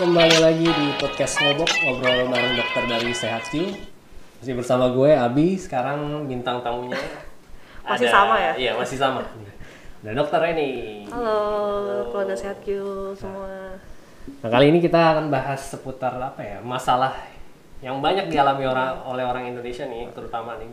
kembali 0.00 0.40
lagi 0.40 0.64
di 0.64 0.86
podcast 0.96 1.36
Ngobok 1.44 1.68
ngobrol 1.84 2.32
bareng 2.32 2.56
dokter 2.56 2.88
dari 2.88 3.12
Sehat 3.12 3.44
Q. 3.52 3.68
Masih 4.40 4.56
bersama 4.56 4.88
gue 4.96 5.12
Abi. 5.12 5.60
Sekarang 5.60 6.24
bintang 6.24 6.64
tamunya 6.64 6.96
Masih 7.84 8.08
sama 8.08 8.40
ya? 8.40 8.56
Iya 8.56 8.72
masih 8.80 8.96
sama. 8.96 9.20
Ada 10.00 10.16
dokter 10.16 10.40
ini. 10.56 11.04
Halo, 11.12 12.08
keluarga 12.08 12.32
sehat 12.32 12.64
Q 12.64 12.80
semua. 13.12 13.76
Nah 14.40 14.48
kali 14.48 14.72
ini 14.72 14.80
kita 14.80 14.96
akan 14.96 15.28
bahas 15.28 15.68
seputar 15.68 16.16
apa 16.16 16.40
ya 16.40 16.64
masalah 16.64 17.20
yang 17.84 18.00
banyak 18.00 18.32
dialami 18.32 18.64
orang 18.64 19.04
oleh 19.04 19.24
orang 19.28 19.52
Indonesia 19.52 19.84
nih, 19.84 20.08
terutama 20.16 20.56
nih, 20.56 20.72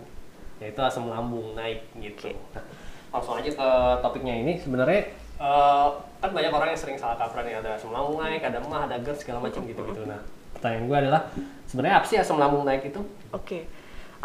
yaitu 0.64 0.80
asam 0.80 1.12
lambung 1.12 1.52
naik 1.52 1.84
gitu. 2.00 2.32
Nah, 2.56 2.64
langsung 3.12 3.36
aja 3.36 3.52
ke 3.52 3.70
topiknya 4.00 4.40
ini. 4.40 4.56
Sebenarnya 4.56 5.12
eh, 5.38 5.88
kan 6.18 6.30
banyak 6.34 6.52
orang 6.52 6.70
yang 6.74 6.82
sering 6.82 6.98
salah 6.98 7.18
kaprah 7.18 7.46
nih 7.46 7.62
ada 7.62 7.78
asam 7.78 7.94
lambung 7.94 8.18
naik, 8.22 8.42
ada 8.42 8.58
emah, 8.58 8.90
ada 8.90 8.98
GERD 8.98 9.22
segala 9.22 9.40
macam 9.46 9.62
gitu-gitu. 9.66 10.04
Nah 10.06 10.22
pertanyaan 10.58 10.90
gue 10.90 10.98
adalah 10.98 11.22
sebenarnya 11.70 11.96
apa 12.02 12.06
sih 12.10 12.18
asam 12.18 12.42
lambung 12.42 12.66
naik 12.66 12.90
itu? 12.90 13.02
Oke, 13.30 13.70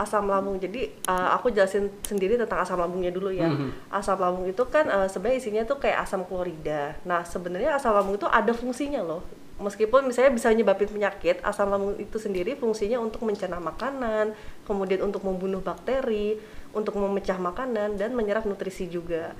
asam 0.00 0.24
lambung. 0.24 0.56
Jadi 0.56 0.88
uh, 1.04 1.36
aku 1.36 1.52
jelasin 1.52 1.92
sendiri 2.00 2.40
tentang 2.40 2.64
asam 2.64 2.80
lambungnya 2.80 3.12
dulu 3.12 3.28
ya. 3.28 3.48
Mhm. 3.48 3.92
Asam 3.92 4.16
lambung 4.16 4.48
itu 4.48 4.64
kan 4.72 4.88
uh, 4.88 5.08
sebenarnya 5.08 5.38
isinya 5.38 5.62
tuh 5.68 5.76
kayak 5.76 6.08
asam 6.08 6.24
klorida. 6.24 6.96
Nah 7.04 7.20
sebenarnya 7.22 7.76
asam 7.76 7.92
lambung 7.92 8.16
itu 8.16 8.24
ada 8.24 8.52
fungsinya 8.56 9.04
loh. 9.04 9.22
Meskipun 9.62 10.10
misalnya 10.10 10.34
bisa 10.34 10.50
nyebabin 10.50 10.90
penyakit, 10.90 11.38
asam 11.46 11.70
lambung 11.70 11.94
itu 11.94 12.18
sendiri 12.18 12.58
fungsinya 12.58 12.98
untuk 12.98 13.22
mencerna 13.22 13.62
makanan, 13.62 14.34
kemudian 14.66 15.06
untuk 15.06 15.22
membunuh 15.22 15.62
bakteri, 15.62 16.40
untuk 16.74 16.98
memecah 16.98 17.38
makanan 17.38 17.94
dan 17.94 18.16
menyerap 18.16 18.42
nutrisi 18.42 18.90
juga. 18.90 19.36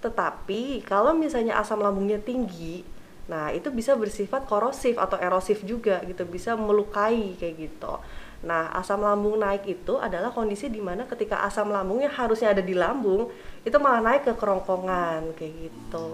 Tetapi 0.00 0.84
kalau 0.84 1.16
misalnya 1.16 1.56
asam 1.56 1.80
lambungnya 1.80 2.20
tinggi, 2.20 2.84
nah 3.26 3.50
itu 3.50 3.72
bisa 3.74 3.96
bersifat 3.96 4.44
korosif 4.46 5.00
atau 5.00 5.18
erosif 5.18 5.64
juga 5.66 6.02
gitu, 6.04 6.22
bisa 6.28 6.54
melukai 6.54 7.34
kayak 7.40 7.54
gitu. 7.56 7.98
Nah, 8.44 8.68
asam 8.76 9.00
lambung 9.00 9.40
naik 9.40 9.64
itu 9.64 9.96
adalah 9.96 10.28
kondisi 10.28 10.68
di 10.68 10.78
mana 10.78 11.08
ketika 11.08 11.42
asam 11.42 11.72
lambung 11.72 12.04
yang 12.04 12.12
harusnya 12.12 12.52
ada 12.52 12.60
di 12.60 12.76
lambung 12.76 13.32
itu 13.64 13.76
malah 13.80 14.04
naik 14.04 14.28
ke 14.28 14.32
kerongkongan 14.36 15.32
kayak 15.34 15.66
gitu. 15.66 16.08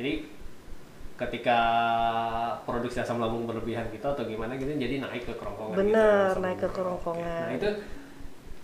Jadi 0.00 0.12
ketika 1.16 1.58
produksi 2.68 3.00
asam 3.00 3.16
lambung 3.16 3.48
berlebihan 3.48 3.88
gitu 3.88 4.04
atau 4.04 4.24
gimana 4.28 4.52
gitu 4.60 4.68
jadi 4.76 5.00
naik 5.00 5.24
ke 5.24 5.34
kerongkongan 5.36 5.76
gitu, 5.76 5.80
Bener, 5.80 6.32
asam 6.32 6.42
naik 6.44 6.60
ke 6.60 6.68
kerongkongan. 6.72 7.46
Nah 7.48 7.56
itu 7.56 7.70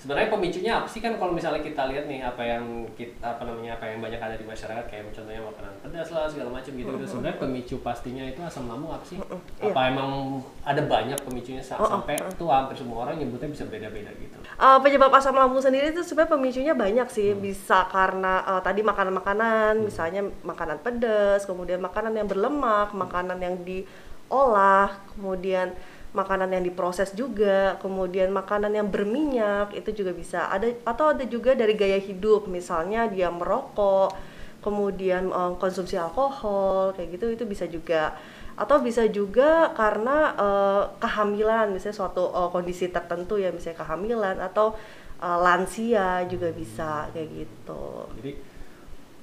sebenarnya 0.02 0.34
pemicunya 0.34 0.72
apa 0.82 0.88
sih? 0.90 0.98
Kan 0.98 1.14
kalau 1.14 1.30
misalnya 1.30 1.62
kita 1.62 1.86
lihat 1.86 2.10
nih 2.10 2.26
apa 2.26 2.42
yang 2.42 2.90
kita 2.98 3.22
apa 3.22 3.46
namanya 3.46 3.78
apa 3.78 3.86
yang 3.86 4.02
banyak 4.02 4.18
ada 4.18 4.34
di 4.34 4.42
masyarakat 4.42 4.84
kayak 4.90 5.14
contohnya 5.14 5.38
makanan 5.46 5.72
pedas 5.78 6.10
lah 6.10 6.26
segala 6.26 6.50
macam 6.58 6.72
gitu 6.74 6.90
gitu 6.90 7.06
sebenarnya 7.06 7.38
pemicu 7.38 7.76
pastinya 7.86 8.24
itu 8.26 8.42
asam 8.42 8.66
lambung 8.66 8.90
apa 8.90 9.06
sih? 9.06 9.22
Apa 9.62 9.80
emang 9.94 10.42
ada 10.66 10.82
banyak 10.82 11.18
pemicunya? 11.22 11.62
Sa- 11.62 11.78
sampai 11.78 12.18
tuh 12.34 12.50
hampir 12.50 12.74
semua 12.74 13.06
orang 13.06 13.22
nyebutnya 13.22 13.54
bisa 13.54 13.64
beda-beda 13.70 14.10
gitu. 14.18 14.36
Eh, 14.42 14.78
penyebab 14.82 15.14
asam 15.14 15.38
lambung 15.38 15.62
sendiri 15.62 15.94
itu 15.94 16.02
sebenarnya 16.02 16.34
pemicunya 16.34 16.74
banyak 16.74 17.06
sih. 17.06 17.38
Bisa 17.38 17.86
karena 17.86 18.42
eh, 18.42 18.60
tadi 18.66 18.82
makanan-makanan, 18.82 19.86
misalnya 19.86 20.26
makanan 20.42 20.82
pedas, 20.82 21.46
kemudian 21.46 21.78
makanan 21.78 22.18
yang 22.18 22.26
berlemak, 22.26 22.90
makanan 22.90 23.38
yang 23.38 23.54
diolah, 23.62 24.98
kemudian 25.14 25.70
makanan 26.12 26.52
yang 26.52 26.64
diproses 26.64 27.12
juga, 27.16 27.80
kemudian 27.80 28.28
makanan 28.32 28.72
yang 28.76 28.88
berminyak 28.88 29.72
itu 29.72 30.04
juga 30.04 30.12
bisa. 30.12 30.48
Ada 30.52 30.76
atau 30.84 31.16
ada 31.16 31.24
juga 31.24 31.56
dari 31.56 31.72
gaya 31.72 31.96
hidup, 31.96 32.48
misalnya 32.48 33.08
dia 33.08 33.32
merokok, 33.32 34.12
kemudian 34.60 35.32
eh, 35.32 35.52
konsumsi 35.56 35.96
alkohol, 35.96 36.92
kayak 36.96 37.16
gitu 37.16 37.26
itu 37.32 37.44
bisa 37.48 37.64
juga 37.66 38.16
atau 38.52 38.84
bisa 38.84 39.08
juga 39.08 39.72
karena 39.72 40.36
eh, 40.36 40.82
kehamilan 41.00 41.72
misalnya 41.72 41.96
suatu 41.96 42.28
eh, 42.28 42.48
kondisi 42.52 42.92
tertentu 42.92 43.40
ya 43.40 43.48
misalnya 43.48 43.80
kehamilan 43.80 44.36
atau 44.44 44.76
eh, 45.18 45.38
lansia 45.40 46.28
juga 46.28 46.52
bisa 46.52 47.08
kayak 47.16 47.28
gitu 47.32 47.84
Jadi 48.20 48.32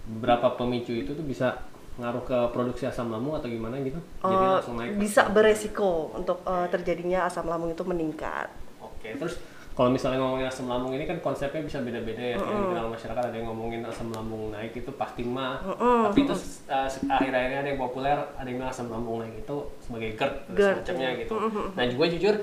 beberapa 0.09 0.57
pemicu 0.57 0.97
itu 0.97 1.13
tuh 1.13 1.25
bisa 1.25 1.61
ngaruh 1.99 2.23
ke 2.23 2.37
produksi 2.49 2.83
asam 2.83 3.07
lambung 3.07 3.35
atau 3.35 3.45
gimana 3.45 3.75
gitu? 3.79 3.99
Jadi 4.17 4.31
Eh, 4.31 4.49
langsung 4.55 4.75
naik. 4.75 4.95
bisa 4.95 5.27
beresiko 5.27 5.91
untuk 6.11 6.39
eh, 6.41 6.67
terjadinya 6.67 7.23
asam 7.23 7.45
lambung 7.45 7.69
itu 7.69 7.83
meningkat 7.83 8.47
Oke, 8.79 9.15
terus 9.15 9.37
kalau 9.71 9.87
misalnya 9.89 10.19
ngomongin 10.19 10.43
asam 10.43 10.67
lambung 10.67 10.91
ini 10.91 11.03
kan 11.03 11.15
konsepnya 11.19 11.63
bisa 11.63 11.79
beda-beda 11.79 12.19
ya. 12.19 12.35
Yang 12.35 12.59
dikenal 12.67 12.87
masyarakat 12.89 13.23
ada 13.25 13.35
yang 13.35 13.47
ngomongin 13.47 13.79
asam 13.83 14.11
lambung 14.11 14.51
naik 14.51 14.75
itu 14.75 14.91
pasti 14.91 15.23
mah. 15.23 15.55
Tapi 16.03 16.19
itu 16.19 16.35
uh, 16.67 16.83
akhir-akhirnya 16.83 17.59
ada 17.63 17.69
yang 17.69 17.79
populer, 17.79 18.17
ada 18.35 18.43
yang 18.43 18.59
bilang 18.59 18.71
asam 18.71 18.91
lambung 18.91 19.23
naik 19.23 19.39
itu 19.39 19.55
sebagai 19.79 20.19
GERD, 20.19 20.35
GERD, 20.51 20.75
semacamnya 20.83 21.09
gitu. 21.15 21.33
Nah, 21.71 21.83
gue 21.87 22.07
jujur 22.11 22.35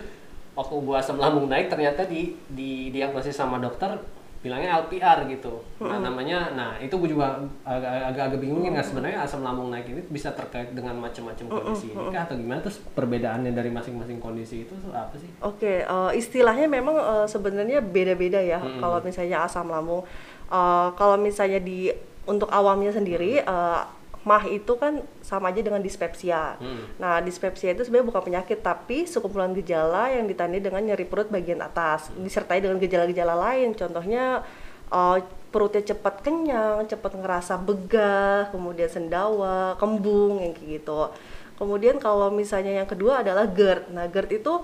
waktu 0.56 0.74
gua 0.80 0.96
asam 0.96 1.20
lambung 1.20 1.46
naik 1.46 1.68
ternyata 1.68 2.08
di 2.08 2.40
di 2.48 2.88
diagnosis 2.88 3.36
sama 3.36 3.60
dokter 3.60 4.00
bilangnya 4.44 4.78
LPR 4.84 5.26
gitu. 5.26 5.58
Nah, 5.82 5.98
namanya 5.98 6.52
nah 6.54 6.70
itu 6.78 6.94
gue 6.96 7.10
juga 7.12 7.40
agak 7.66 8.12
agak, 8.12 8.22
agak 8.30 8.38
bingungin 8.40 8.76
nggak 8.76 8.86
sebenarnya 8.86 9.24
asam 9.24 9.42
lambung 9.42 9.72
naik 9.72 9.88
ini 9.90 10.02
bisa 10.06 10.30
terkait 10.36 10.70
dengan 10.76 10.94
macam-macam 10.96 11.46
kondisi 11.50 11.90
ini 11.90 12.04
kah 12.14 12.22
atau 12.28 12.36
gimana 12.38 12.60
terus 12.62 12.78
perbedaannya 12.94 13.50
dari 13.50 13.70
masing-masing 13.72 14.18
kondisi 14.22 14.68
itu 14.68 14.74
apa 14.92 15.16
sih? 15.18 15.30
Oke, 15.42 15.82
eh, 15.82 16.10
istilahnya 16.14 16.68
memang 16.70 16.96
eh, 16.96 17.26
sebenarnya 17.26 17.82
beda-beda 17.82 18.38
ya. 18.38 18.60
Kalau 18.60 18.98
misalnya 19.02 19.46
asam 19.48 19.66
lambung, 19.66 20.06
eh, 20.48 20.88
kalau 20.94 21.16
misalnya 21.18 21.58
di 21.58 21.90
untuk 22.26 22.50
awamnya 22.50 22.90
sendiri, 22.90 23.38
eh, 23.42 23.80
mah 24.26 24.42
itu 24.50 24.74
kan 24.74 25.06
sama 25.22 25.54
aja 25.54 25.62
dengan 25.62 25.78
dispepsia. 25.78 26.58
Nah, 26.98 27.22
dispepsia 27.22 27.70
itu 27.70 27.86
sebenarnya 27.86 28.10
bukan 28.10 28.22
penyakit, 28.26 28.58
tapi 28.58 29.06
sekumpulan 29.06 29.54
gejala 29.54 30.10
yang 30.10 30.26
ditandai 30.26 30.58
dengan 30.58 30.82
nyeri 30.82 31.06
perut 31.06 31.30
bagian 31.30 31.62
atas, 31.62 32.10
disertai 32.18 32.58
dengan 32.58 32.82
gejala-gejala 32.82 33.38
lain. 33.38 33.78
Contohnya 33.78 34.42
eh, 34.90 35.18
perutnya 35.54 35.94
cepat 35.94 36.26
kenyang, 36.26 36.90
cepat 36.90 37.14
ngerasa 37.14 37.54
begah, 37.62 38.50
kemudian 38.50 38.90
sendawa, 38.90 39.78
kembung, 39.78 40.42
yang 40.42 40.52
kayak 40.58 40.82
gitu. 40.82 41.14
Kemudian 41.56 42.02
kalau 42.02 42.28
misalnya 42.34 42.82
yang 42.82 42.88
kedua 42.90 43.22
adalah 43.22 43.46
GERD. 43.46 43.94
Nah, 43.94 44.10
GERD 44.10 44.42
itu 44.42 44.58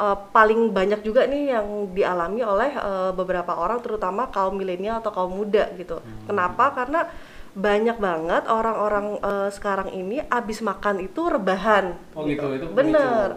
uh, 0.00 0.16
paling 0.32 0.72
banyak 0.72 1.04
juga 1.04 1.28
nih 1.28 1.52
yang 1.52 1.92
dialami 1.92 2.40
oleh 2.40 2.72
uh, 2.72 3.12
beberapa 3.12 3.52
orang 3.52 3.84
terutama 3.84 4.32
kaum 4.32 4.56
milenial 4.56 5.04
atau 5.04 5.12
kaum 5.12 5.34
muda 5.34 5.68
gitu. 5.76 6.00
Kenapa? 6.24 6.72
Karena 6.72 7.04
banyak 7.50 7.98
banget 7.98 8.46
orang-orang 8.46 9.18
uh, 9.20 9.50
sekarang 9.50 9.90
ini 9.90 10.22
abis 10.30 10.62
makan 10.62 11.02
itu 11.02 11.26
rebahan. 11.26 11.98
Oh 12.14 12.22
gitu, 12.26 12.46
itu 12.54 12.66
pemicu. 12.70 12.78
Bener. 12.78 13.28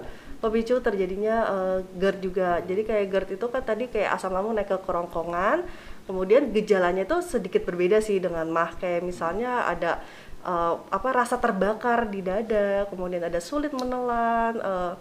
Pemicu 0.44 0.75
terjadinya 0.84 1.35
uh, 1.47 1.79
GERD 1.96 2.18
juga. 2.19 2.59
Jadi 2.62 2.81
kayak 2.84 3.06
GERD 3.09 3.29
itu 3.40 3.47
kan 3.47 3.63
tadi 3.63 3.88
kayak 3.88 4.19
asam 4.19 4.35
lambung 4.35 4.53
naik 4.53 4.69
ke 4.69 4.78
kerongkongan. 4.84 5.63
Kemudian 6.03 6.52
gejalanya 6.52 7.07
itu 7.07 7.23
sedikit 7.23 7.63
berbeda 7.63 8.03
sih 8.03 8.19
dengan 8.19 8.52
mah. 8.52 8.75
Kayak 8.75 9.07
misalnya 9.07 9.63
ada 9.66 10.03
uh, 10.44 10.84
apa 10.91 11.09
rasa 11.16 11.40
terbakar 11.40 12.12
di 12.12 12.19
dada, 12.19 12.85
kemudian 12.91 13.23
ada 13.23 13.40
sulit 13.40 13.72
menelan, 13.72 14.59
uh, 14.59 14.94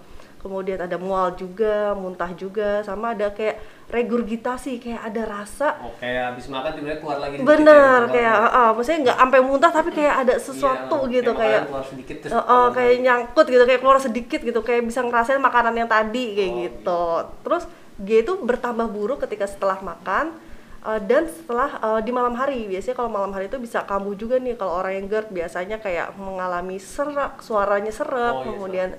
kemudian 0.43 0.77
ada 0.77 0.99
mual 0.99 1.33
juga, 1.33 1.95
muntah 1.95 2.35
juga, 2.35 2.83
sama 2.83 3.15
ada 3.15 3.31
kayak 3.31 3.57
regurgitasi, 3.87 4.77
kayak 4.77 5.03
ada 5.07 5.23
rasa. 5.25 5.79
Oh, 5.79 5.95
kayak 5.97 6.35
habis 6.35 6.51
makan 6.51 6.71
tiba-tiba 6.75 6.99
keluar 6.99 7.19
lagi 7.21 7.35
bener 7.39 8.01
ya, 8.03 8.11
kayak 8.11 8.35
keluar. 8.35 8.59
uh, 8.59 8.71
maksudnya 8.75 8.99
nggak 9.05 9.19
sampai 9.21 9.41
muntah 9.41 9.71
tapi 9.71 9.91
kayak 9.93 10.15
ada 10.21 10.35
sesuatu 10.37 10.97
Iya, 11.03 11.13
gitu 11.15 11.31
makanan 11.31 11.43
kayak 11.47 11.63
keluar 11.69 11.85
sedikit 11.87 12.17
terus 12.19 12.33
uh, 12.33 12.41
uh, 12.43 12.67
kayak 12.71 12.95
nyangkut 12.99 13.47
gitu 13.47 13.65
kayak 13.65 13.81
keluar 13.81 13.99
sedikit 13.99 14.41
gitu 14.41 14.61
kayak 14.61 14.83
bisa 14.83 15.01
ngerasain 15.01 15.39
makanan 15.39 15.75
yang 15.77 15.87
tadi 15.87 16.25
kayak 16.35 16.51
Oh, 16.51 16.59
gitu. 16.59 17.03
terus 17.43 17.65
dia 17.97 18.19
itu 18.21 18.33
bertambah 18.35 18.89
buruk 18.89 19.19
ketika 19.21 19.45
setelah 19.45 19.79
makan 19.79 20.35
uh, 20.83 20.99
dan 20.99 21.29
setelah 21.29 21.71
uh, 21.79 22.01
di 22.01 22.11
malam 22.11 22.33
hari. 22.33 22.67
Biasanya 22.67 22.97
kalau 22.97 23.13
malam 23.13 23.31
hari 23.31 23.47
itu 23.47 23.57
bisa 23.57 23.85
kambuh 23.85 24.17
juga 24.17 24.41
nih 24.41 24.57
kalau 24.57 24.75
orang 24.75 24.99
yang 24.99 25.07
GERD 25.07 25.29
biasanya 25.31 25.77
kayak 25.79 26.17
mengalami 26.17 26.81
serak 26.81 27.39
suaranya 27.39 27.93
serak 27.93 28.35
Oh, 28.35 28.43
iya, 28.43 28.49
kemudian 28.49 28.91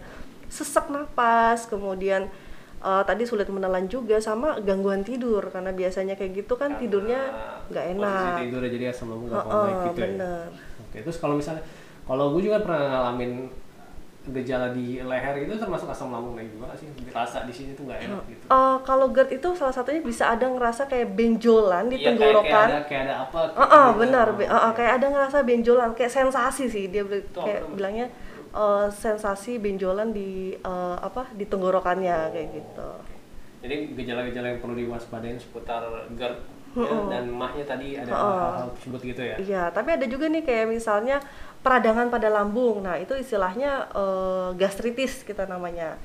sesak 0.53 0.85
napas 0.88 1.65
kemudian 1.65 2.29
uh, 2.79 3.01
tadi 3.01 3.25
sulit 3.25 3.50
menelan 3.50 3.89
juga 3.89 4.21
sama 4.21 4.61
gangguan 4.61 5.01
tidur 5.01 5.41
karena 5.50 5.73
biasanya 5.73 6.13
kayak 6.13 6.45
gitu 6.45 6.53
kan 6.53 6.77
Karena 6.77 6.81
tidurnya 6.85 7.19
nggak 7.73 7.85
enak 7.97 8.35
tidurnya 8.45 8.69
jadi 8.69 8.85
asam 8.94 9.09
lambung 9.09 9.33
nggak 9.33 9.41
Heeh, 9.41 9.65
baik 9.65 9.77
gitu 9.89 10.00
ya. 10.13 10.35
Oke, 10.85 10.97
terus 11.01 11.17
kalau 11.17 11.33
misalnya 11.33 11.63
kalau 12.05 12.38
gue 12.38 12.45
juga 12.45 12.61
pernah 12.61 12.85
ngalamin 12.85 13.50
gejala 14.23 14.71
di 14.71 15.03
leher 15.03 15.35
itu 15.44 15.59
termasuk 15.59 15.91
asam 15.91 16.07
lambung 16.07 16.39
naik 16.39 16.47
juga 16.55 16.71
sih? 16.79 16.88
Rasa 17.11 17.44
di 17.44 17.51
sini 17.51 17.75
tuh 17.75 17.83
nggak 17.83 18.00
enak 18.07 18.23
gitu. 18.31 18.44
Eh, 18.47 18.77
kalau 18.88 19.11
GERD 19.11 19.35
itu 19.35 19.50
salah 19.51 19.75
satunya 19.75 20.00
bisa 20.00 20.31
ada 20.31 20.47
ngerasa 20.47 20.88
kayak 20.88 21.11
benjolan 21.11 21.91
di 21.91 22.00
Iya, 22.00 22.15
kayak, 22.15 22.15
kayak 22.15 22.15
tenggorokan. 22.15 22.67
ada 22.71 22.79
kayak 22.88 23.01
ada 23.03 23.15
apa? 23.27 23.39
Heeh, 23.51 23.67
uh 23.67 23.88
gitu. 23.91 24.00
benar. 24.00 24.27
Be- 24.39 24.47
uh, 24.47 24.55
uh, 24.55 24.71
kayak 24.71 24.91
ada 25.01 25.07
ngerasa 25.11 25.38
benjolan, 25.44 25.91
kayak 25.91 26.11
sensasi 26.13 26.71
sih 26.71 26.88
dia 26.88 27.03
Itu 27.03 27.19
kayak 27.35 27.67
apa? 27.67 27.75
bilangnya 27.75 28.07
eh, 28.53 28.88
sensasi 28.94 29.57
benjolan 29.57 30.13
di 30.13 30.53
eh, 30.55 30.97
apa 31.01 31.33
di 31.33 31.44
tenggorokannya 31.50 32.31
kayak 32.31 32.47
gitu. 32.53 32.89
Jadi 33.63 33.75
gejala-gejala 33.95 34.47
yang 34.55 34.59
perlu 34.59 34.75
diwaspadain 34.75 35.39
seputar 35.39 35.88
GERD 36.13 36.38
ya, 36.75 37.00
dan 37.07 37.31
mahnya 37.31 37.63
tadi 37.63 37.95
ada 37.95 38.11
hal-hal 38.11 38.69
tersebut 38.75 39.01
gitu 39.13 39.21
ya. 39.23 39.35
Iya, 39.39 39.63
tapi 39.71 39.95
ada 39.95 40.05
juga 40.09 40.27
nih 40.27 40.44
kayak 40.44 40.67
misalnya 40.67 41.23
peradangan 41.63 42.11
pada 42.11 42.27
lambung. 42.27 42.83
Nah, 42.83 43.00
itu 43.00 43.15
istilahnya 43.15 43.88
eh, 43.94 44.50
gastritis 44.59 45.23
kita 45.23 45.47
namanya. 45.47 45.95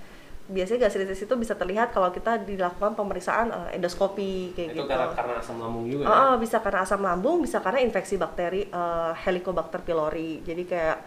Biasanya 0.48 0.88
gastritis 0.88 1.20
itu 1.28 1.34
bisa 1.36 1.52
terlihat 1.58 1.92
kalau 1.92 2.08
kita 2.08 2.40
dilakukan 2.46 2.94
pemeriksaan 2.94 3.50
eh, 3.50 3.76
endoskopi 3.76 4.54
kayak 4.54 4.78
Itu 4.78 4.86
gitu. 4.86 4.88
karena, 4.88 5.10
karena 5.12 5.34
asam 5.42 5.58
lambung 5.58 5.90
juga 5.90 6.06
ya. 6.06 6.14
Ah, 6.14 6.22
ah, 6.22 6.34
bisa 6.38 6.62
karena 6.62 6.80
asam 6.86 7.02
lambung, 7.02 7.42
bisa 7.42 7.58
karena 7.58 7.82
infeksi 7.82 8.14
bakteri 8.14 8.70
eh, 8.70 9.12
Helicobacter 9.26 9.82
pylori. 9.82 10.46
Jadi 10.46 10.62
kayak 10.62 10.98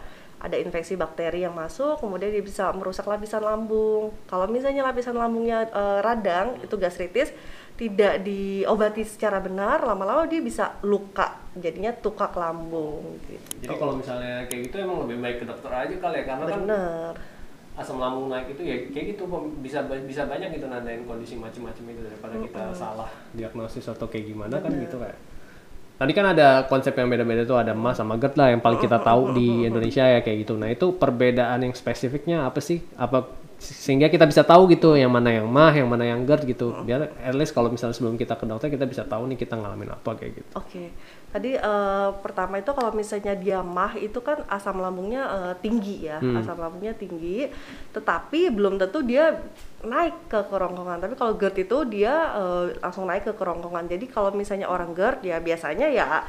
ada 0.42 0.58
infeksi 0.58 0.98
bakteri 0.98 1.46
yang 1.46 1.54
masuk, 1.54 2.02
kemudian 2.02 2.34
dia 2.34 2.42
bisa 2.42 2.74
merusak 2.74 3.06
lapisan 3.06 3.46
lambung. 3.46 4.10
Kalau 4.26 4.50
misalnya 4.50 4.82
lapisan 4.82 5.14
lambungnya 5.14 5.70
eh, 5.70 5.98
radang, 6.02 6.58
itu 6.58 6.74
gastritis, 6.74 7.30
tidak 7.78 8.26
diobati 8.26 9.06
secara 9.06 9.38
benar, 9.38 9.86
lama-lama 9.86 10.26
dia 10.26 10.42
bisa 10.42 10.82
luka, 10.82 11.38
jadinya 11.54 11.94
tukak 11.94 12.34
lambung. 12.34 13.22
Gitu. 13.30 13.38
Jadi 13.62 13.74
kalau 13.78 13.94
misalnya 13.94 14.42
kayak 14.50 14.66
gitu 14.66 14.76
emang 14.82 15.06
lebih 15.06 15.22
baik 15.22 15.36
ke 15.40 15.44
dokter 15.46 15.70
aja 15.70 15.94
kali 15.94 16.16
ya 16.18 16.24
karena 16.26 16.44
kan 16.50 16.60
Bener. 16.66 17.14
asam 17.72 17.96
lambung 17.96 18.28
naik 18.28 18.52
itu 18.52 18.62
ya 18.68 18.76
kayak 18.92 19.16
gitu 19.16 19.24
bisa 19.64 19.80
bisa 20.04 20.28
banyak 20.28 20.52
gitu 20.58 20.68
nandain 20.68 21.08
kondisi 21.08 21.40
macam-macam 21.40 21.84
itu 21.88 22.02
daripada 22.04 22.34
kita 22.36 22.62
salah 22.76 23.08
diagnosis 23.32 23.88
atau 23.88 24.04
kayak 24.12 24.28
gimana 24.28 24.60
kan 24.60 24.68
gitu 24.76 25.00
kayak 25.00 25.16
tadi 26.02 26.12
kan 26.18 26.34
ada 26.34 26.66
konsep 26.66 26.98
yang 26.98 27.06
beda-beda 27.06 27.46
tuh 27.46 27.62
ada 27.62 27.70
emas 27.78 27.94
sama 27.94 28.18
GERD 28.18 28.34
lah 28.34 28.48
yang 28.50 28.58
paling 28.58 28.82
kita 28.82 28.98
tahu 28.98 29.30
di 29.38 29.70
Indonesia 29.70 30.02
ya 30.02 30.18
kayak 30.18 30.38
gitu. 30.42 30.58
Nah 30.58 30.66
itu 30.66 30.98
perbedaan 30.98 31.62
yang 31.62 31.70
spesifiknya 31.78 32.42
apa 32.42 32.58
sih? 32.58 32.82
Apa 32.98 33.41
sehingga 33.62 34.10
kita 34.10 34.26
bisa 34.26 34.42
tahu 34.42 34.66
gitu 34.74 34.98
yang 34.98 35.14
mana 35.14 35.30
yang 35.30 35.46
mah 35.46 35.70
yang 35.70 35.86
mana 35.86 36.02
yang 36.02 36.26
GERD 36.26 36.50
gitu. 36.50 36.74
Biar 36.82 37.14
at 37.22 37.34
least 37.38 37.54
kalau 37.54 37.70
misalnya 37.70 37.94
sebelum 37.94 38.18
kita 38.18 38.34
ke 38.34 38.42
dokter 38.42 38.74
kita 38.74 38.90
bisa 38.90 39.06
tahu 39.06 39.30
nih 39.30 39.38
kita 39.38 39.54
ngalamin 39.54 39.94
apa 39.94 40.18
kayak 40.18 40.42
gitu. 40.42 40.50
Oke, 40.58 40.90
tadi 41.30 41.54
eh, 41.54 42.08
pertama 42.18 42.58
itu 42.58 42.74
kalau 42.74 42.90
misalnya 42.90 43.38
dia 43.38 43.62
mah 43.62 43.94
itu 43.94 44.18
kan 44.18 44.42
asam 44.50 44.82
lambungnya 44.82 45.22
eh, 45.30 45.54
tinggi 45.62 46.10
ya, 46.10 46.18
asam 46.18 46.58
lambungnya 46.58 46.98
tinggi, 46.98 47.46
tetapi 47.94 48.50
belum 48.50 48.82
tentu 48.82 49.06
dia 49.06 49.38
naik 49.86 50.26
ke 50.26 50.42
kerongkongan. 50.50 50.98
Tapi 50.98 51.14
kalau 51.14 51.38
GERD 51.38 51.70
itu 51.70 51.78
dia 51.86 52.34
eh, 52.34 52.64
langsung 52.82 53.06
naik 53.06 53.30
ke 53.30 53.32
kerongkongan. 53.38 53.86
Jadi 53.86 54.10
kalau 54.10 54.34
misalnya 54.34 54.66
orang 54.66 54.90
GERD 54.90 55.22
ya 55.22 55.38
biasanya 55.38 55.86
ya 55.86 56.26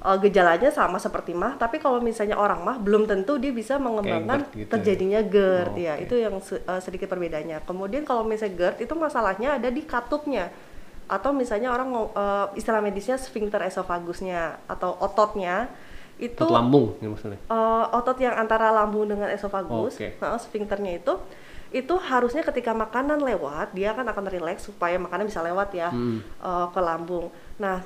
eh, 0.00 0.18
gejalanya 0.18 0.68
sama 0.68 0.96
seperti 0.96 1.32
mah, 1.32 1.54
tapi 1.54 1.76
kalau 1.76 1.98
misalnya 1.98 2.34
orang 2.34 2.60
mah 2.60 2.76
belum 2.76 3.04
tentu 3.04 3.36
dia 3.36 3.50
bisa 3.50 3.76
mengembangkan 3.76 4.42
GERD 4.42 4.52
gitu 4.54 4.60
ya? 4.60 4.70
terjadinya 4.70 5.20
GERD 5.22 5.70
Oh, 5.70 5.76
ya. 5.78 5.94
oke. 5.94 6.02
Itu 6.02 6.14
yang 6.16 6.34
se- 6.40 6.62
eh, 6.62 6.80
sedikit 6.80 7.06
perbedaannya. 7.06 7.62
Kemudian 7.62 8.02
kalau 8.02 8.22
misalnya 8.22 8.56
GERD 8.56 8.76
itu 8.82 8.94
masalahnya 8.94 9.56
ada 9.56 9.68
di 9.68 9.82
katupnya 9.82 10.48
atau 11.06 11.30
misalnya 11.30 11.68
orang 11.68 11.90
eh, 11.90 12.46
istilah 12.54 12.78
medisnya 12.78 13.16
sphincter 13.16 13.60
esofagusnya 13.60 14.62
atau 14.66 14.94
ototnya 14.96 15.66
itu 16.16 16.36
Otot 16.38 16.52
lambung 16.52 16.92
ya 16.96 17.08
maksudnya 17.08 17.40
eh, 17.40 17.84
otot 17.90 18.16
yang 18.16 18.36
antara 18.36 18.68
lambung 18.70 19.04
dengan 19.04 19.26
esofagus, 19.26 19.96
Oke. 19.96 20.16
nah, 20.16 20.36
sphincternya 20.36 20.96
itu 20.96 21.16
itu 21.70 21.94
harusnya 21.96 22.42
ketika 22.42 22.70
makanan 22.70 23.20
lewat 23.20 23.72
dia 23.72 23.90
kan 23.90 24.02
akan 24.04 24.26
rileks 24.26 24.66
supaya 24.66 24.98
makanan 24.98 25.26
bisa 25.26 25.40
lewat 25.40 25.70
ya 25.72 25.88
Hmm. 25.88 26.20
eh, 26.20 26.66
ke 26.68 26.80
lambung. 26.80 27.30
Nah 27.56 27.80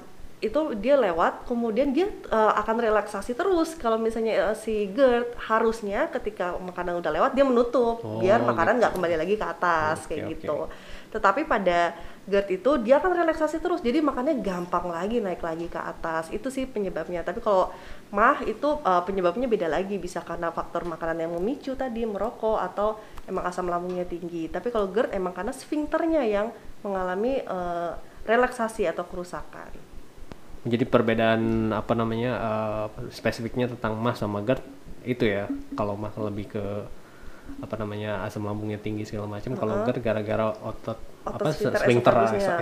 itu 0.45 0.61
dia 0.77 1.01
lewat, 1.01 1.49
kemudian 1.49 1.97
dia 1.97 2.13
eh, 2.13 2.53
akan 2.61 2.77
relaksasi 2.77 3.33
terus. 3.33 3.73
Kalau 3.81 3.97
misalnya 3.97 4.53
eh, 4.53 4.57
si 4.57 4.93
GERD 4.93 5.33
harusnya 5.49 6.13
ketika 6.13 6.53
makanan 6.61 7.01
udah 7.01 7.13
lewat 7.13 7.33
dia 7.33 7.49
menutup 7.49 7.97
Oh, 8.05 8.21
biar 8.21 8.45
makanan 8.45 8.81
nggak 8.81 8.93
kembali 8.97 9.17
lagi 9.17 9.35
ke 9.41 9.47
atas 9.47 10.05
Oke, 10.05 10.21
kayak 10.21 10.23
gitu. 10.37 10.69
Tetapi 11.15 11.49
pada 11.49 11.97
GERD 12.29 12.61
itu 12.61 12.71
dia 12.85 13.01
akan 13.01 13.17
relaksasi 13.17 13.63
terus, 13.63 13.81
jadi 13.81 14.05
makannya 14.05 14.45
gampang 14.45 14.91
lagi 14.91 15.25
naik 15.25 15.41
lagi 15.41 15.71
ke 15.71 15.81
atas. 15.81 16.29
Itu 16.29 16.53
sih 16.53 16.69
penyebabnya. 16.69 17.25
Tapi 17.25 17.41
kalau 17.41 17.71
mah 18.13 18.43
itu 18.45 18.81
uh, 18.83 19.03
penyebabnya 19.07 19.47
beda 19.47 19.71
lagi, 19.71 19.97
bisa 19.97 20.21
karena 20.27 20.51
faktor 20.51 20.85
makanan 20.85 21.25
yang 21.25 21.33
memicu 21.39 21.79
tadi, 21.79 22.03
merokok 22.05 22.59
atau 22.61 22.99
emang 23.31 23.47
asam 23.47 23.71
lambungnya 23.71 24.05
tinggi. 24.05 24.51
Tapi 24.51 24.75
kalau 24.75 24.91
GERD 24.91 25.15
emang 25.15 25.33
karena 25.33 25.55
sphincternya 25.55 26.23
yang 26.27 26.51
mengalami 26.83 27.41
uh, 27.47 27.95
relaksasi 28.27 28.89
atau 28.89 29.07
kerusakan. 29.07 29.94
Jadi 30.65 30.85
perbedaan 30.89 31.73
apa 31.77 31.93
namanya 31.93 32.33
eh, 32.41 32.87
spesifiknya 33.13 33.69
tentang 33.77 34.01
mah 34.01 34.17
sama 34.17 34.41
GERD 34.41 34.65
itu 35.05 35.25
ya. 35.29 35.45
Kalau 35.77 35.95
mah 35.95 36.13
lebih 36.17 36.57
ke 36.57 36.65
apa 37.61 37.77
namanya 37.77 38.25
asam 38.25 38.49
lambungnya 38.49 38.81
tinggi 38.81 39.05
segala 39.05 39.29
macam. 39.29 39.53
Kalau 39.53 39.85
GERD 39.85 40.01
gara-gara 40.01 40.57
otot, 40.65 40.97
Otot 41.25 41.53
apa 41.53 41.53
sphincter 41.53 42.15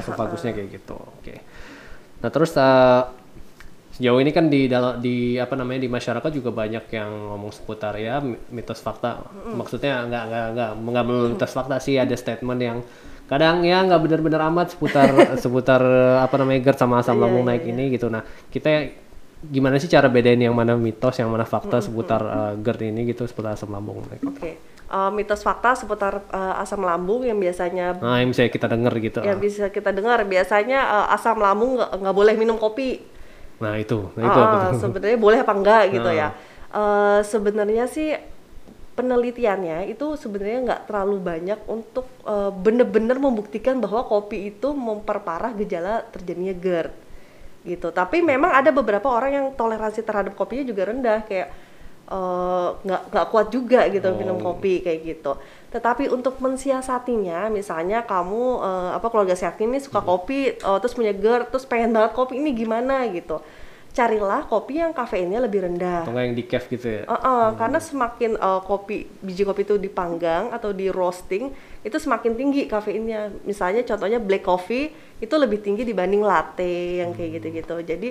esofagusnya 0.03 0.51
kayak 0.51 0.69
gitu. 0.83 0.99
Oke. 0.99 1.39
Nah 2.23 2.31
terus 2.35 2.51
eh, 2.59 3.03
sejauh 3.93 4.19
ini 4.19 4.33
kan 4.35 4.51
di 4.51 4.67
dalam 4.67 4.99
di 4.99 5.39
apa 5.39 5.55
namanya 5.55 5.85
di 5.85 5.91
masyarakat 5.93 6.31
juga 6.35 6.51
banyak 6.51 6.91
yang 6.91 7.11
ngomong 7.31 7.53
seputar 7.55 7.95
ya 8.03 8.19
mi- 8.19 8.41
mitos 8.51 8.83
fakta. 8.83 9.23
Maksudnya 9.55 10.11
nggak 10.11 10.25
nggak 10.27 10.47
nggak 10.59 10.71
nggak 10.91 11.05
melulu 11.07 11.29
mitos 11.39 11.55
fakta 11.55 11.79
sih 11.79 12.03
ada 12.03 12.19
statement 12.19 12.59
yang 12.59 12.79
kadang 13.33 13.65
ya 13.65 13.81
nggak 13.81 13.97
benar-benar 13.99 14.41
amat 14.47 14.77
seputar 14.77 15.09
seputar 15.43 15.81
apa 16.21 16.35
namanya 16.37 16.61
GERD 16.63 16.79
sama 16.79 17.01
asam 17.01 17.17
Iya, 17.17 17.23
lambung 17.25 17.45
iya, 17.45 17.51
naik 17.51 17.65
ini 17.67 17.85
gitu. 17.91 18.07
Nah 18.07 18.21
kita 18.53 18.69
gimana 19.43 19.75
sih 19.75 19.89
cara 19.89 20.07
bedain 20.07 20.37
yang 20.37 20.53
mana 20.53 20.77
mitos 20.77 21.17
yang 21.17 21.27
mana 21.27 21.43
fakta 21.43 21.81
seputar 21.81 22.21
eh, 22.21 22.53
GERD 22.61 22.93
ini 22.93 23.09
gitu 23.09 23.25
seputar 23.25 23.57
asam 23.57 23.73
lambung 23.73 24.05
naik. 24.05 24.21
Oke. 24.23 24.53
Uh, 24.93 25.09
mitos 25.09 25.41
fakta 25.41 25.73
seputar 25.73 26.21
uh, 26.29 26.61
asam 26.61 26.85
lambung 26.85 27.25
yang 27.25 27.41
biasanya 27.41 27.97
Nah 27.97 28.21
yang 28.21 28.29
bisa 28.29 28.45
kita 28.47 28.69
denger 28.69 28.93
gitu. 29.01 29.19
yang 29.25 29.41
bisa 29.41 29.73
kita 29.73 29.89
dengar 29.89 30.21
biasanya 30.23 30.85
uh, 30.85 31.17
asam 31.17 31.41
lambung 31.41 31.81
nggak 31.81 32.13
boleh 32.13 32.37
minum 32.37 32.61
kopi. 32.61 33.01
Nah 33.57 33.81
itu, 33.81 34.13
nah 34.13 34.29
itu 34.29 34.37
Ah, 34.37 34.69
tuh? 34.69 34.85
sebenarnya 34.85 35.17
boleh 35.17 35.39
apa 35.41 35.53
enggak 35.55 35.83
gitu 35.91 36.11
Ah. 36.13 36.13
ya. 36.13 36.29
Eh, 36.73 37.21
sebenarnya 37.23 37.85
sih 37.87 38.13
penelitiannya 38.93 39.89
itu 39.89 40.21
sebenarnya 40.21 40.59
nggak 40.69 40.83
terlalu 40.89 41.17
banyak 41.21 41.61
untuk 41.69 42.05
eh, 42.29 42.51
bener-bener 42.53 43.17
membuktikan 43.17 43.81
bahwa 43.81 44.05
kopi 44.05 44.53
itu 44.53 44.73
memperparah 44.77 45.57
gejala 45.57 46.05
terjadinya 46.13 46.53
GERD 46.53 46.93
gitu. 47.63 47.89
Tapi 47.95 48.21
memang 48.21 48.53
ada 48.53 48.71
beberapa 48.75 49.07
orang 49.09 49.33
yang 49.33 49.47
toleransi 49.55 50.03
terhadap 50.03 50.35
kopinya 50.35 50.67
juga 50.67 50.83
rendah 50.91 51.25
kayak 51.25 51.49
eh, 52.13 52.69
nggak 52.85 53.03
nggak 53.15 53.27
kuat 53.33 53.49
juga 53.49 53.81
gitu 53.89 54.09
Oh. 54.13 54.17
minum 54.19 54.37
kopi 54.43 54.85
kayak 54.85 55.01
gitu. 55.07 55.33
Tetapi 55.73 56.13
untuk 56.13 56.37
mensiasatinya, 56.45 57.49
misalnya 57.49 58.05
kamu 58.05 58.43
eh, 58.61 58.91
apa 58.99 59.07
keluarga 59.09 59.33
sehat 59.39 59.57
ini 59.63 59.81
suka 59.81 60.05
kopi, 60.05 60.53
eh, 60.53 60.79
terus 60.85 60.93
punya 60.93 61.17
GERD, 61.17 61.49
terus 61.49 61.65
pengen 61.65 61.97
banget 61.97 62.13
kopi 62.13 62.37
ini 62.37 62.53
gimana 62.53 63.09
gitu. 63.09 63.41
Carilah 63.93 64.49
kopi 64.49 64.81
yang 64.81 64.97
kafeinnya 64.97 65.37
lebih 65.37 65.69
rendah. 65.69 66.09
Atau 66.09 66.17
yang 66.17 66.33
di 66.33 66.49
cave 66.49 66.65
gitu 66.73 66.87
ya? 66.89 67.03
Uh, 67.05 67.13
uh, 67.13 67.45
Karena 67.61 67.77
semakin 67.77 68.41
uh, 68.41 68.65
kopi 68.65 69.05
biji 69.21 69.45
kopi 69.45 69.69
itu 69.69 69.77
dipanggang 69.77 70.49
atau 70.49 70.73
di 70.73 70.89
roasting 70.89 71.53
itu 71.85 71.97
semakin 72.01 72.33
tinggi 72.33 72.65
kafeinnya. 72.65 73.29
Misalnya 73.45 73.85
contohnya 73.85 74.17
black 74.17 74.49
coffee 74.49 74.89
itu 75.21 75.35
lebih 75.37 75.61
tinggi 75.61 75.85
dibanding 75.85 76.25
latte 76.25 77.05
yang 77.05 77.13
kayak 77.13 77.45
gitu-gitu. 77.45 77.77
Jadi 77.85 78.11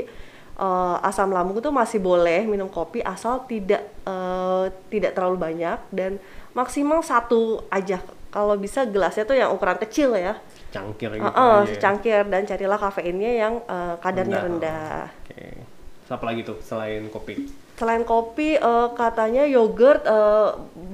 uh, 0.61 1.01
asam 1.01 1.33
lambung 1.33 1.57
itu 1.57 1.73
masih 1.73 1.97
boleh 1.97 2.45
minum 2.45 2.69
kopi 2.69 3.01
asal 3.01 3.49
tidak 3.49 3.81
uh, 4.05 4.69
tidak 4.93 5.17
terlalu 5.17 5.41
banyak 5.41 5.81
dan 5.89 6.21
maksimal 6.53 7.01
satu 7.01 7.65
aja. 7.73 8.05
Kalau 8.31 8.55
bisa 8.55 8.87
gelasnya 8.87 9.27
tuh 9.27 9.35
yang 9.35 9.51
ukuran 9.51 9.75
kecil 9.81 10.15
ya. 10.15 10.39
Cangkir 10.71 11.11
gitu 11.19 11.27
Uh, 11.27 11.35
uh, 11.35 11.59
secangkir 11.67 12.23
dan 12.31 12.47
carilah 12.47 12.79
kafeinnya 12.79 13.31
yang 13.33 13.53
uh, 13.67 13.99
kadarnya 13.99 14.39
Rendah. 14.39 15.11
rendah. 15.11 15.27
Oke. 15.27 15.67
Apa 16.11 16.27
lagi 16.27 16.43
tuh 16.43 16.59
selain 16.59 17.07
kopi? 17.07 17.47
Selain 17.79 18.03
kopi, 18.03 18.59
eh, 18.59 18.87
katanya 18.93 19.47
yogurt 19.47 20.03
eh, 20.03 20.49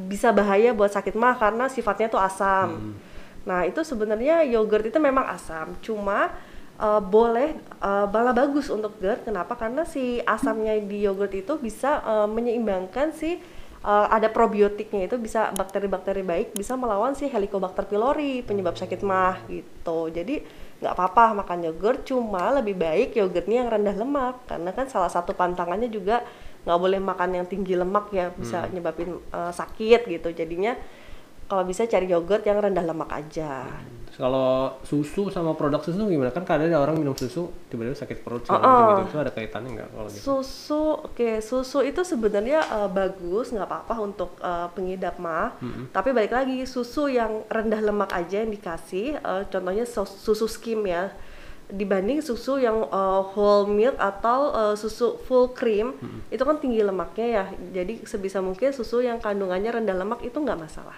bisa 0.07 0.29
bahaya 0.31 0.71
buat 0.71 0.93
sakit 0.93 1.17
mah 1.17 1.35
karena 1.35 1.65
sifatnya 1.67 2.07
tuh 2.07 2.21
asam. 2.21 2.95
Nah 3.43 3.65
itu 3.65 3.81
sebenarnya 3.83 4.45
yogurt 4.45 4.85
itu 4.87 4.99
memang 5.01 5.25
asam, 5.27 5.73
cuma 5.81 6.31
eh, 6.79 7.01
boleh 7.01 7.57
eh, 7.59 8.05
malah 8.07 8.31
bagus 8.31 8.69
untuk 8.69 8.95
GERD. 9.01 9.27
Kenapa? 9.27 9.57
Karena 9.57 9.83
si 9.83 10.21
asamnya 10.23 10.77
di 10.79 11.03
yogurt 11.03 11.33
itu 11.33 11.57
bisa 11.59 11.99
eh, 12.05 12.27
menyeimbangkan 12.29 13.11
si 13.11 13.41
eh, 13.83 14.07
ada 14.07 14.29
probiotiknya 14.31 15.09
itu 15.11 15.17
bisa 15.19 15.51
bakteri-bakteri 15.57 16.23
baik 16.23 16.47
bisa 16.55 16.77
melawan 16.79 17.17
si 17.17 17.27
Helicobacter 17.27 17.83
pylori 17.89 18.45
penyebab 18.45 18.77
sakit 18.79 19.01
mah 19.03 19.43
gitu. 19.51 20.07
Jadi 20.13 20.66
nggak 20.77 20.93
apa-apa 20.93 21.41
makan 21.41 21.65
yogurt, 21.65 22.05
cuma 22.05 22.53
lebih 22.53 22.77
baik 22.77 23.17
yogurtnya 23.17 23.65
yang 23.65 23.69
rendah 23.73 23.95
lemak 23.97 24.45
karena 24.45 24.69
kan 24.71 24.85
salah 24.85 25.09
satu 25.09 25.33
pantangannya 25.33 25.89
juga 25.89 26.21
nggak 26.67 26.79
boleh 26.79 26.99
makan 27.01 27.29
yang 27.41 27.45
tinggi 27.49 27.73
lemak 27.73 28.13
ya 28.13 28.29
bisa 28.35 28.69
nyebabin 28.69 29.17
eh, 29.17 29.51
sakit 29.53 30.05
gitu. 30.05 30.29
Jadinya 30.35 30.77
kalau 31.47 31.63
bisa 31.63 31.83
cari 31.83 32.05
yogurt 32.05 32.43
yang 32.43 32.59
rendah 32.59 32.83
lemak 32.83 33.07
aja. 33.09 33.63
Terus 34.07 34.17
kalau 34.17 34.75
susu 34.81 35.27
sama 35.27 35.51
produk 35.51 35.79
susu 35.79 35.99
gimana? 36.03 36.31
Kan 36.31 36.43
kadang 36.43 36.67
ada 36.67 36.79
orang 36.79 36.95
minum 36.95 37.11
susu 37.11 37.47
tiba-tiba 37.67 37.91
sakit 37.93 38.19
perut 38.19 38.43
segala 38.43 38.59
Uh-uh. 38.59 38.71
macam 38.73 38.91
gitu. 38.99 39.03
Itu 39.09 39.19
ada 39.19 39.31
kaitannya 39.31 39.69
nggak 39.73 39.89
kalau 39.89 40.07
gitu? 40.07 40.21
Susu, 40.21 40.83
oke, 41.03 41.29
susu 41.39 41.79
itu 41.81 42.01
sebenarnya 42.01 42.59
eh, 42.59 42.89
bagus, 42.89 43.51
nggak 43.51 43.63
apa-apa 43.63 43.95
untuk 43.97 44.35
eh, 44.39 44.67
pengidap 44.71 45.15
mah. 45.17 45.55
Tapi 45.89 46.09
balik 46.11 46.31
lagi 46.31 46.63
susu 46.63 47.07
yang 47.07 47.43
rendah 47.47 47.79
lemak 47.79 48.11
aja 48.11 48.43
yang 48.43 48.49
dikasih, 48.49 49.15
eh, 49.15 49.43
contohnya 49.47 49.83
sus- 49.83 50.19
susu 50.19 50.47
skim 50.47 50.83
ya. 50.83 51.11
dibanding 51.67 52.23
susu 52.23 52.63
yang 52.63 52.87
uh, 52.95 53.19
whole 53.35 53.67
milk 53.67 53.99
atau 53.99 54.55
uh, 54.55 54.71
susu 54.71 55.19
full 55.27 55.51
cream 55.51 55.99
Hmm. 55.99 56.23
itu 56.31 56.39
kan 56.39 56.63
tinggi 56.63 56.79
lemaknya 56.79 57.27
ya 57.27 57.43
jadi 57.75 58.07
sebisa 58.07 58.39
mungkin 58.39 58.71
susu 58.71 59.03
yang 59.03 59.19
kandungannya 59.19 59.75
rendah 59.75 59.91
lemak 59.91 60.23
itu 60.23 60.39
nggak 60.39 60.55
masalah. 60.55 60.95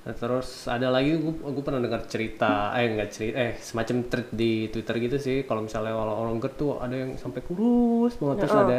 Nah, 0.00 0.16
terus 0.16 0.64
ada 0.64 0.88
lagi 0.88 1.12
gue 1.12 1.34
gue 1.44 1.60
pernah 1.60 1.76
dengar 1.76 2.08
cerita 2.08 2.72
eh 2.72 2.88
enggak 2.88 3.12
cerita 3.12 3.36
eh 3.36 3.52
semacam 3.60 3.96
thread 4.08 4.28
di 4.32 4.72
Twitter 4.72 4.96
gitu 4.96 5.16
sih 5.20 5.36
kalau 5.44 5.60
misalnya 5.60 5.92
orang 5.92 6.16
orang 6.16 6.36
GERD 6.40 6.54
tuh 6.56 6.70
ada 6.80 6.96
yang 6.96 7.12
sampai 7.20 7.40
kurus 7.44 8.16
banget 8.16 8.36
terus 8.48 8.56
ada 8.56 8.78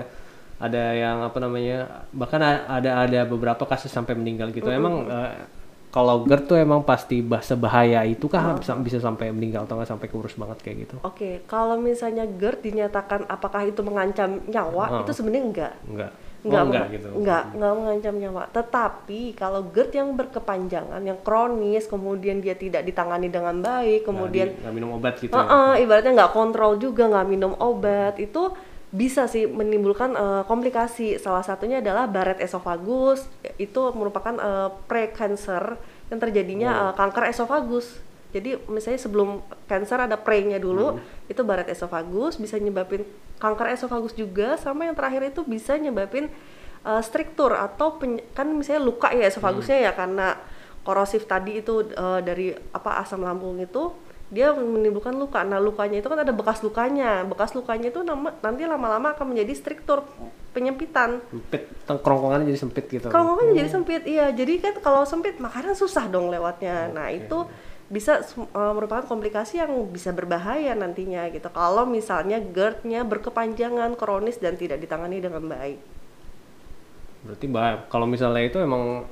ada 0.62 0.84
yang 0.94 1.18
apa 1.22 1.38
namanya 1.42 1.78
bahkan 2.10 2.42
ada 2.42 3.06
ada 3.06 3.20
beberapa 3.30 3.66
kasus 3.70 3.94
sampai 3.94 4.18
meninggal 4.18 4.50
gitu. 4.50 4.66
Emang 4.74 5.06
eh, 5.10 5.46
kalau 5.94 6.26
GERD 6.26 6.44
tuh 6.50 6.58
emang 6.58 6.82
pasti 6.82 7.22
bah- 7.22 7.46
sebahaya 7.46 8.02
itu 8.08 8.26
kah 8.26 8.58
bisa, 8.58 8.74
bisa 8.82 8.98
sampai 8.98 9.30
meninggal 9.30 9.70
atau 9.70 9.78
nggak 9.78 9.90
sampai 9.94 10.08
kurus 10.10 10.34
banget 10.34 10.58
kayak 10.66 10.78
gitu? 10.90 10.96
Oke, 11.06 11.46
kalau 11.46 11.78
misalnya 11.78 12.26
GERD 12.26 12.66
dinyatakan 12.66 13.30
apakah 13.30 13.62
itu 13.68 13.82
mengancam 13.86 14.42
nyawa, 14.50 15.06
itu 15.06 15.12
sebenarnya 15.14 15.44
enggak. 15.46 15.74
Enggak. 15.86 16.12
Enggak, 16.42 16.58
oh, 16.58 16.66
enggak 16.74 16.86
gitu. 16.90 17.08
enggak, 17.22 17.44
enggak 17.54 17.74
mengancam 17.78 18.16
nyawa. 18.18 18.44
Tetapi 18.50 19.22
kalau 19.38 19.62
GERD 19.70 19.94
yang 19.94 20.10
berkepanjangan, 20.18 21.02
yang 21.06 21.20
kronis, 21.22 21.86
kemudian 21.86 22.42
dia 22.42 22.58
tidak 22.58 22.82
ditangani 22.82 23.30
dengan 23.30 23.62
baik, 23.62 24.10
kemudian 24.10 24.50
Nggak 24.50 24.58
di- 24.58 24.62
nggak 24.66 24.74
minum 24.74 24.92
obat 24.98 25.14
gitu. 25.22 25.30
ya? 25.30 25.38
Heeh, 25.38 25.86
ibaratnya 25.86 26.12
nggak 26.18 26.34
kontrol 26.34 26.82
juga, 26.82 27.06
nggak 27.06 27.28
minum 27.30 27.54
obat, 27.62 28.18
itu 28.18 28.50
bisa 28.90 29.30
sih 29.30 29.46
menimbulkan 29.46 30.18
eh, 30.18 30.44
komplikasi. 30.50 31.22
Salah 31.22 31.46
satunya 31.46 31.78
adalah 31.78 32.10
Barrett 32.10 32.42
esophagus, 32.42 33.30
itu 33.62 33.82
merupakan 33.94 34.34
eh, 34.34 34.70
pre-cancer 34.90 35.78
yang 36.10 36.20
terjadinya 36.20 36.90
eh, 36.90 36.94
kanker 36.98 37.30
esofagus. 37.30 38.02
Jadi 38.32 38.58
misalnya 38.72 39.00
sebelum 39.00 39.44
cancer 39.68 40.08
ada 40.08 40.16
pre-nya 40.16 40.58
dulu, 40.58 41.00
itu 41.28 41.42
Barrett 41.44 41.68
esophagus 41.72 42.40
bisa 42.40 42.56
nyebabin 42.56 43.04
kanker 43.38 43.76
esofagus 43.76 44.16
juga, 44.16 44.56
sama 44.56 44.88
yang 44.88 44.96
terakhir 44.96 45.36
itu 45.36 45.44
bisa 45.44 45.76
nyebabin 45.76 46.32
eh, 46.88 47.02
struktur 47.04 47.54
atau 47.54 48.00
kan 48.32 48.48
misalnya 48.52 48.82
luka 48.84 49.12
ya 49.12 49.28
esofagusnya 49.28 49.78
ya 49.84 49.92
karena 49.92 50.40
korosif 50.88 51.28
tadi 51.28 51.60
itu 51.60 51.92
eh, 51.92 52.20
dari 52.24 52.56
apa 52.72 53.04
asam 53.04 53.22
lambung 53.22 53.60
itu 53.60 53.92
dia 54.32 54.56
menimbulkan 54.56 55.12
luka. 55.12 55.44
Nah, 55.44 55.60
lukanya 55.60 56.00
itu 56.00 56.08
kan 56.08 56.24
ada 56.24 56.32
bekas 56.32 56.64
lukanya. 56.64 57.28
Bekas 57.28 57.52
lukanya 57.52 57.92
itu 57.92 58.00
nama, 58.00 58.32
nanti 58.40 58.64
lama-lama 58.64 59.12
akan 59.12 59.36
menjadi 59.36 59.52
struktur 59.60 60.08
penyempitan. 60.56 61.20
Sempit, 61.28 61.68
kerongkongannya 61.84 62.48
jadi 62.48 62.60
sempit 62.64 62.86
gitu. 62.88 63.12
Kerongkongannya 63.12 63.60
jadi 63.60 63.70
sempit. 63.70 64.02
Iya, 64.08 64.32
jadi 64.32 64.54
kan 64.64 64.74
kalau 64.80 65.04
sempit 65.04 65.36
makanan 65.36 65.76
susah 65.76 66.08
dong 66.08 66.32
lewatnya. 66.32 66.88
Nah, 66.96 67.12
itu 67.12 67.44
bisa 67.92 68.24
eh, 68.24 68.74
merupakan 68.74 69.04
komplikasi 69.04 69.60
yang 69.60 69.72
bisa 69.92 70.16
berbahaya 70.16 70.72
nantinya 70.74 71.28
gitu. 71.28 71.52
Kalau 71.52 71.84
misalnya 71.84 72.40
GERD-nya 72.40 73.04
berkepanjangan, 73.04 74.00
kronis 74.00 74.40
dan 74.40 74.56
tidak 74.56 74.80
ditangani 74.80 75.20
dengan 75.20 75.44
baik. 75.46 75.80
Berarti 77.22 77.46
bah 77.52 77.86
kalau 77.86 78.08
misalnya 78.08 78.42
itu 78.42 78.58
emang 78.58 79.06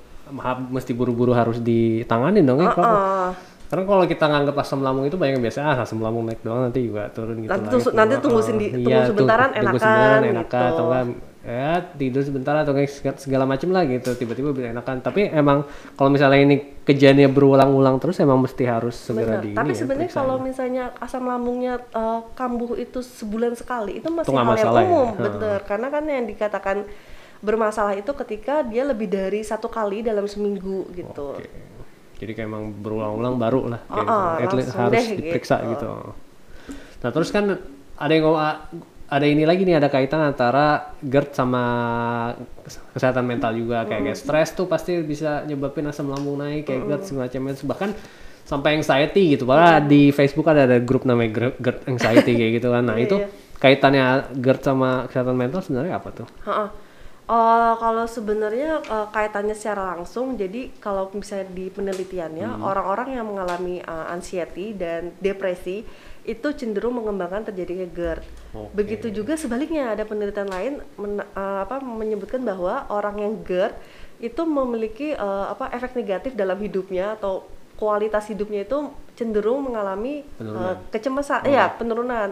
mesti 0.71 0.95
buru-buru 0.95 1.35
harus 1.35 1.59
ditangani 1.59 2.39
dong 2.41 2.63
ya. 2.63 2.71
Kalau- 2.71 2.87
Ah, 2.87 3.29
Karena 3.69 3.85
kalau 3.85 4.03
kita 4.03 4.25
nganggap 4.25 4.55
asam 4.57 4.81
lambung 4.81 5.05
itu 5.05 5.13
banyak 5.13 5.37
yang 5.37 5.45
biasa 5.45 5.59
ah 5.61 5.77
asam 5.79 5.99
lambung 5.99 6.25
naik 6.25 6.41
doang 6.41 6.65
nanti 6.65 6.81
juga 6.83 7.05
turun 7.09 7.37
gitu 7.37 7.47
Nanti 7.47 7.61
lah 7.61 7.71
tunggu- 7.71 7.85
ya. 7.87 7.95
nanti 7.95 8.15
tunggu 8.17 8.41
sendi- 8.41 8.71
iya, 8.71 8.81
tunggu 8.81 9.01
sebentaran 9.07 9.47
tunggu 9.47 9.61
enakan, 9.61 9.79
sebentar 9.79 10.19
enakan 10.23 10.41
gitu. 10.41 10.73
atau 10.73 10.83
enggak 10.83 11.05
ya 11.39 11.71
tidur 11.95 12.21
sebentar 12.21 12.53
atau 12.57 12.73
segala- 12.83 13.15
segala 13.17 13.43
macam 13.45 13.69
lah 13.69 13.83
gitu 13.85 14.11
tiba-tiba 14.11 14.49
bisa 14.51 14.67
enakan 14.69 14.99
tapi 14.99 15.31
emang 15.31 15.63
kalau 15.93 16.09
misalnya 16.09 16.41
ini 16.41 16.55
kejadiannya 16.83 17.29
berulang-ulang 17.29 17.95
terus 17.97 18.19
emang 18.19 18.37
mesti 18.37 18.65
harus 18.65 18.91
segera 18.93 19.39
di 19.39 19.53
Tapi 19.53 19.71
ya, 19.71 19.77
sebenarnya 19.77 20.09
periksa. 20.09 20.19
kalau 20.19 20.35
misalnya 20.37 20.83
asam 20.97 21.23
lambungnya 21.23 21.79
eh, 21.79 22.19
kambuh 22.33 22.75
itu 22.75 22.99
sebulan 22.99 23.53
sekali 23.53 23.97
itu 23.97 24.09
masih 24.09 24.27
nggak 24.27 24.45
hal 24.45 24.57
yang 24.57 24.73
ya? 24.73 24.81
umum, 24.83 25.07
Ha. 25.09 25.21
bener. 25.23 25.59
Karena 25.63 25.87
kan 25.87 26.03
yang 26.03 26.25
dikatakan 26.25 26.77
bermasalah 27.39 27.95
itu 27.95 28.11
ketika 28.17 28.61
dia 28.61 28.83
lebih 28.83 29.07
dari 29.07 29.39
satu 29.41 29.69
kali 29.69 30.01
dalam 30.01 30.25
seminggu 30.25 30.91
gitu. 30.91 31.37
Oke. 31.37 31.47
Jadi 32.19 32.31
kayak 32.35 32.47
emang 32.51 32.75
berulang-ulang 32.83 33.35
baru 33.39 33.61
lah 33.71 33.81
kayak. 33.87 34.07
At 34.43 34.51
least 34.53 34.69
langsung 34.75 34.83
harus 34.91 34.93
deh 34.93 35.07
diperiksa 35.17 35.55
gitu. 35.63 35.71
gitu. 35.71 35.91
Nah, 36.99 37.09
terus 37.15 37.29
kan 37.31 37.45
ada 37.95 38.11
yang 38.11 38.23
ngomong 38.27 38.43
ada 39.09 39.25
ini 39.25 39.41
lagi 39.41 39.65
nih 39.65 39.81
ada 39.81 39.89
kaitan 39.89 40.21
antara 40.21 40.93
GERD 41.01 41.33
sama 41.33 41.63
kesehatan 42.93 43.25
mental 43.25 43.57
juga 43.57 43.81
kayak 43.89 44.05
kayak 44.05 44.19
stres 44.21 44.53
tuh 44.53 44.69
pasti 44.69 45.01
bisa 45.01 45.41
nyebabin 45.49 45.89
asam 45.89 46.13
lambung 46.13 46.37
naik 46.37 46.69
kayak 46.69 46.85
GERD 46.85 47.03
semacamnya 47.09 47.57
bahkan 47.65 47.89
sampai 48.45 48.77
anxiety 48.81 49.33
gitu. 49.33 49.49
Bahkan 49.49 49.89
di 49.89 50.13
Facebook 50.13 50.45
ada 50.49 50.69
ada 50.69 50.77
grup 50.77 51.09
namanya 51.09 51.53
GERD 51.57 51.89
anxiety 51.89 52.37
kayak 52.37 52.51
gitu 52.61 52.69
kan. 52.69 52.83
Nah, 52.85 52.97
Iya, 53.01 53.05
itu 53.09 53.15
iya. 53.17 53.27
kaitannya 53.57 54.05
GERD 54.37 54.61
sama 54.61 55.09
kesehatan 55.09 55.35
mental 55.37 55.61
sebenarnya 55.65 55.93
apa 55.97 56.09
tuh? 56.13 56.27
Ha-ha. 56.45 56.88
Eh, 57.29 57.73
kalau 57.77 58.09
sebenarnya 58.09 58.81
eh, 58.81 59.07
kaitannya 59.13 59.53
secara 59.53 59.93
langsung, 59.93 60.33
jadi 60.33 60.73
kalau 60.81 61.13
misalnya 61.13 61.45
di 61.53 61.69
penelitiannya 61.69 62.57
Hmm. 62.57 62.65
orang-orang 62.65 63.13
yang 63.13 63.29
mengalami 63.29 63.85
eh, 63.85 64.05
anxiety 64.09 64.73
dan 64.73 65.13
depresi 65.21 65.85
itu 66.25 66.47
cenderung 66.53 66.97
mengembangkan 66.97 67.45
terjadinya 67.45 67.85
GERD. 67.87 68.21
Oke. 68.51 68.69
Begitu 68.73 69.07
juga 69.13 69.37
sebaliknya 69.37 69.93
ada 69.93 70.03
penelitian 70.03 70.49
lain 70.49 70.73
men- 70.97 71.21
eh, 71.23 71.59
apa 71.61 71.77
menyebutkan 71.77 72.41
bahwa 72.41 72.89
orang 72.89 73.21
yang 73.21 73.33
GERD 73.45 73.77
itu 74.25 74.41
memiliki 74.43 75.13
eh, 75.13 75.45
apa 75.53 75.69
efek 75.69 75.93
negatif 75.93 76.33
dalam 76.33 76.57
hidupnya 76.57 77.13
atau 77.13 77.45
kualitas 77.77 78.25
hidupnya 78.27 78.65
itu 78.65 78.89
cenderung 79.13 79.69
mengalami 79.69 80.25
Penurunan. 80.33 80.65
eh, 80.65 80.75
kecemasan, 80.89 81.45
ya 81.45 81.69
penurunan. 81.77 82.29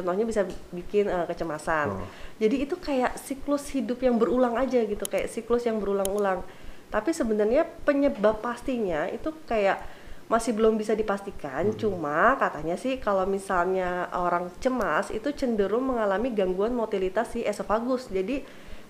Contohnya 0.00 0.24
bisa 0.28 0.42
bikin 0.72 1.08
eh, 1.08 1.26
kecemasan. 1.26 1.86
Oh. 1.96 2.08
Jadi 2.36 2.68
itu 2.68 2.76
kayak 2.76 3.16
siklus 3.16 3.72
hidup 3.72 4.00
yang 4.04 4.20
berulang 4.20 4.54
aja 4.60 4.84
gitu, 4.84 5.04
kayak 5.08 5.32
siklus 5.32 5.64
yang 5.64 5.80
berulang-ulang. 5.80 6.44
Tapi 6.92 7.10
sebenarnya 7.10 7.66
penyebab 7.84 8.44
pastinya 8.44 9.10
itu 9.10 9.34
kayak 9.48 9.82
masih 10.26 10.54
belum 10.54 10.74
bisa 10.74 10.94
dipastikan. 10.94 11.70
Cuma 11.78 12.34
katanya 12.38 12.74
sih 12.74 12.98
kalau 12.98 13.26
misalnya 13.26 14.10
orang 14.10 14.50
cemas 14.58 15.14
itu 15.14 15.30
cenderung 15.34 15.86
mengalami 15.86 16.34
gangguan 16.34 16.74
motilitas 16.74 17.30
si 17.30 17.46
esofagus. 17.46 18.10
Jadi 18.10 18.42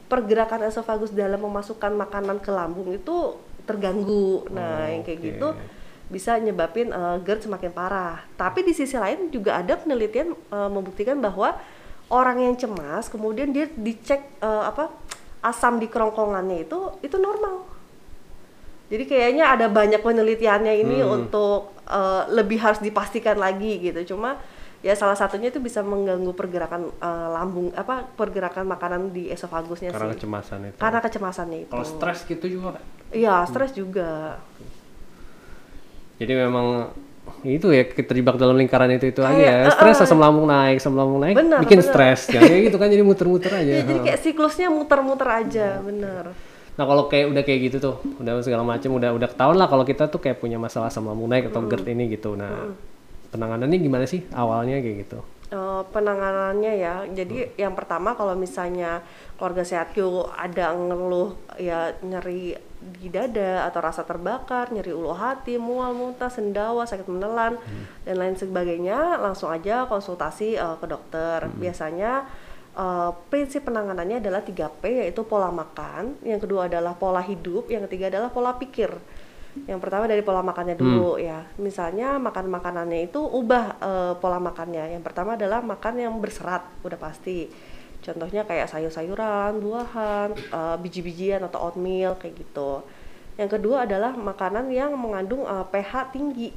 pergerakan 0.06 0.70
esofagus 0.70 1.12
dalam 1.12 1.42
memasukkan 1.42 1.92
makanan 1.92 2.40
ke 2.40 2.50
lambung 2.52 2.88
itu 2.94 3.36
terganggu. 3.66 4.46
Nah, 4.54 4.88
yang 4.88 5.02
kayak 5.02 5.20
Oke. 5.20 5.28
gitu 5.34 5.48
bisa 6.06 6.38
nyebabin 6.38 6.94
eh, 6.94 7.16
GERD 7.22 7.50
semakin 7.50 7.70
parah. 7.74 8.22
Tapi 8.38 8.62
di 8.62 8.72
sisi 8.72 8.94
lain 8.94 9.30
juga 9.30 9.58
ada 9.58 9.74
penelitian 9.74 10.32
eh, 10.32 10.70
membuktikan 10.70 11.18
bahwa 11.18 11.58
orang 12.06 12.38
yang 12.38 12.54
cemas 12.54 13.10
kemudian 13.10 13.50
dia 13.50 13.66
dicek 13.66 14.22
eh, 14.38 14.64
apa 14.66 14.90
asam 15.42 15.78
di 15.78 15.86
kerongkongannya 15.90 16.66
itu 16.66 16.78
itu 17.02 17.16
normal. 17.18 17.66
Jadi 18.86 19.02
kayaknya 19.10 19.50
ada 19.50 19.66
banyak 19.66 19.98
penelitiannya 19.98 20.74
ini 20.78 21.02
untuk 21.02 21.74
eh, 21.90 22.22
lebih 22.30 22.62
harus 22.62 22.78
dipastikan 22.78 23.34
lagi 23.34 23.82
gitu. 23.82 24.14
Cuma 24.14 24.38
ya 24.84 24.94
salah 24.94 25.18
satunya 25.18 25.50
itu 25.50 25.58
bisa 25.58 25.82
mengganggu 25.82 26.30
pergerakan 26.38 26.94
eh, 26.94 27.28
lambung 27.34 27.74
apa 27.74 28.06
pergerakan 28.14 28.62
makanan 28.70 29.10
di 29.10 29.26
esofagusnya 29.26 29.90
Karena 29.90 30.14
sih. 30.14 30.22
kecemasan 30.22 30.60
itu. 30.70 30.78
Karena 30.78 31.00
kecemasannya 31.02 31.58
itu. 31.66 31.72
Kalau 31.74 31.86
stres 31.86 32.22
gitu 32.30 32.46
juga 32.46 32.78
Iya, 33.14 33.46
stres 33.46 33.70
juga. 33.70 34.38
Jadi 36.16 36.32
memang 36.32 36.90
itu 37.42 37.68
ya 37.74 37.82
terjebak 37.86 38.38
dalam 38.38 38.54
lingkaran 38.56 38.90
itu 38.94 39.10
itu 39.10 39.20
aja 39.22 39.34
Kayak, 39.34 39.58
ya. 39.66 39.70
Stres 39.74 39.98
asam 40.06 40.18
lambung 40.22 40.46
naik, 40.46 40.78
asam 40.78 40.94
lambung 40.94 41.20
naik, 41.20 41.34
Benar, 41.36 41.60
bikin 41.62 41.82
benar. 41.82 41.90
stres. 41.92 42.20
Ya, 42.32 42.40
kayak 42.42 42.62
gitu 42.72 42.76
kan 42.78 42.88
jadi 42.88 43.02
muter-muter 43.04 43.52
aja. 43.52 43.72
Ya, 43.76 43.82
jadi 43.84 44.00
kayak 44.02 44.20
siklusnya 44.22 44.68
muter-muter 44.70 45.28
aja, 45.28 45.82
bener. 45.82 46.32
Nah 46.76 46.84
kalau 46.84 47.08
kayak 47.08 47.32
udah 47.32 47.42
kayak 47.42 47.60
gitu 47.72 47.76
tuh, 47.80 47.96
udah 48.20 48.40
segala 48.44 48.62
macam, 48.62 49.00
udah 49.00 49.10
udah 49.16 49.28
ketahuan 49.32 49.56
lah 49.56 49.68
kalau 49.68 49.84
kita 49.84 50.08
tuh 50.12 50.20
kayak 50.20 50.38
punya 50.38 50.60
masalah 50.60 50.92
asam 50.92 51.08
lambung 51.08 51.28
naik 51.28 51.48
atau 51.48 51.64
GERD 51.64 51.88
ini 51.96 52.04
gitu. 52.12 52.36
Nah 52.36 52.72
penanganannya 53.32 53.78
gimana 53.80 54.04
sih 54.04 54.22
awalnya 54.32 54.78
kayak 54.80 55.08
gitu? 55.08 55.18
Eh, 55.46 55.82
penanganannya 55.94 56.72
ya, 56.74 56.94
jadi 57.06 57.54
yang 57.54 57.78
pertama 57.78 58.18
kalau 58.18 58.34
misalnya 58.34 59.06
keluarga 59.38 59.62
sehatku 59.62 60.26
ada 60.34 60.74
ngeluh 60.74 61.38
ya 61.54 61.94
nyeri 62.02 62.58
di 62.76 63.08
dada 63.08 63.64
atau 63.64 63.80
rasa 63.80 64.04
terbakar, 64.04 64.68
nyeri 64.68 64.92
ulu 64.92 65.16
hati, 65.16 65.56
mual, 65.56 65.96
muntah, 65.96 66.28
sendawa, 66.28 66.84
sakit 66.84 67.08
menelan 67.08 67.56
dan 68.04 68.14
lain 68.20 68.36
sebagainya, 68.36 69.16
langsung 69.16 69.48
aja 69.48 69.88
konsultasi 69.88 70.60
eh, 70.60 70.76
ke 70.76 70.86
dokter. 70.86 71.48
Biasanya 71.56 72.28
eh, 72.76 73.10
prinsip 73.32 73.64
penanganannya 73.64 74.20
adalah 74.20 74.44
3P 74.44 75.08
yaitu 75.08 75.24
pola 75.24 75.48
makan, 75.48 76.20
yang 76.22 76.38
kedua 76.38 76.68
adalah 76.68 76.92
pola 76.94 77.24
hidup, 77.24 77.72
yang 77.72 77.88
ketiga 77.88 78.12
adalah 78.12 78.28
pola 78.28 78.52
pikir. 78.54 78.92
Yang 79.64 79.80
pertama 79.80 80.04
dari 80.04 80.20
pola 80.20 80.44
makannya 80.44 80.76
dulu 80.76 81.16
ya. 81.16 81.40
Misalnya 81.56 82.20
makan 82.20 82.52
makanannya 82.52 83.08
itu 83.08 83.24
ubah 83.24 83.64
eh, 83.80 84.14
pola 84.20 84.36
makannya. 84.36 84.92
Yang 84.92 85.02
pertama 85.08 85.40
adalah 85.40 85.64
makan 85.64 85.94
yang 85.96 86.14
berserat, 86.20 86.60
udah 86.84 87.00
pasti. 87.00 87.48
Contohnya 88.06 88.46
kayak 88.46 88.70
sayur-sayuran, 88.70 89.58
buahan, 89.58 90.30
eh, 90.30 90.76
biji-bijian 90.78 91.42
atau 91.42 91.66
oatmeal 91.66 92.14
kayak 92.14 92.38
gitu. 92.38 92.86
Yang 93.34 93.58
kedua 93.58 93.82
adalah 93.82 94.14
makanan 94.14 94.70
yang 94.70 94.94
mengandung 94.94 95.42
eh, 95.42 95.66
pH 95.66 96.14
tinggi. 96.14 96.54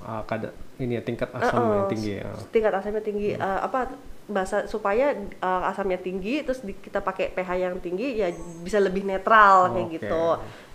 Ah, 0.00 0.24
kada- 0.24 0.54
ini 0.78 0.94
ya 0.94 1.02
tingkat 1.02 1.28
asam 1.32 1.58
Uh-uh, 1.58 1.74
yang 1.74 1.88
tinggi 1.90 2.12
ya. 2.16 2.30
tingkat 2.48 2.70
asamnya 2.72 3.02
tinggi 3.02 3.34
Eh, 3.34 3.60
apa 3.60 3.90
bahasa 4.24 4.62
supaya 4.64 5.10
eh, 5.18 5.62
asamnya 5.66 5.98
tinggi 5.98 6.40
terus 6.40 6.62
di- 6.62 6.78
kita 6.78 7.02
pakai 7.02 7.34
pH 7.34 7.50
yang 7.58 7.74
tinggi 7.82 8.14
ya 8.14 8.30
bisa 8.62 8.78
lebih 8.78 9.02
netral 9.02 9.74
kayak 9.74 9.84
Oke. 9.84 9.94
gitu 9.98 10.24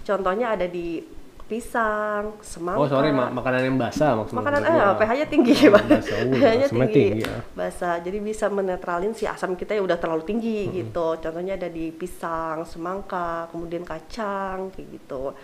contohnya 0.03 0.51
ada 0.51 0.67
di 0.67 0.99
pisang 1.43 2.39
semangka. 2.39 2.79
Oh 2.79 2.87
sorry 2.87 3.11
ma- 3.11 3.29
makanan 3.29 3.61
yang 3.67 3.77
basah 3.77 4.15
maksudnya. 4.15 4.39
makanan 4.39 4.61
eh 4.63 4.73
gua. 4.73 4.95
pH-nya 4.95 5.27
tinggi 5.27 5.55
Oh. 5.67 5.79
Uh, 5.79 6.01
pH-nya 6.39 6.67
tinggi, 6.71 6.93
tinggi, 6.95 7.21
ya. 7.27 7.35
basah. 7.53 7.95
Jadi 7.99 8.17
bisa 8.23 8.45
menetralin 8.47 9.13
si 9.13 9.27
asam 9.27 9.53
kita 9.59 9.75
yang 9.75 9.85
udah 9.85 9.99
terlalu 9.99 10.23
tinggi 10.23 10.71
gitu. 10.71 11.19
Contohnya 11.19 11.59
ada 11.59 11.67
di 11.67 11.91
pisang 11.91 12.63
semangka 12.63 13.51
kemudian 13.51 13.83
kacang 13.83 14.71
kayak 14.71 14.87
gitu. 14.97 15.35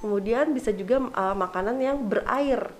Kemudian 0.00 0.50
bisa 0.50 0.72
juga 0.74 0.98
eh, 0.98 1.36
makanan 1.36 1.76
yang 1.78 2.10
berair. 2.10 2.72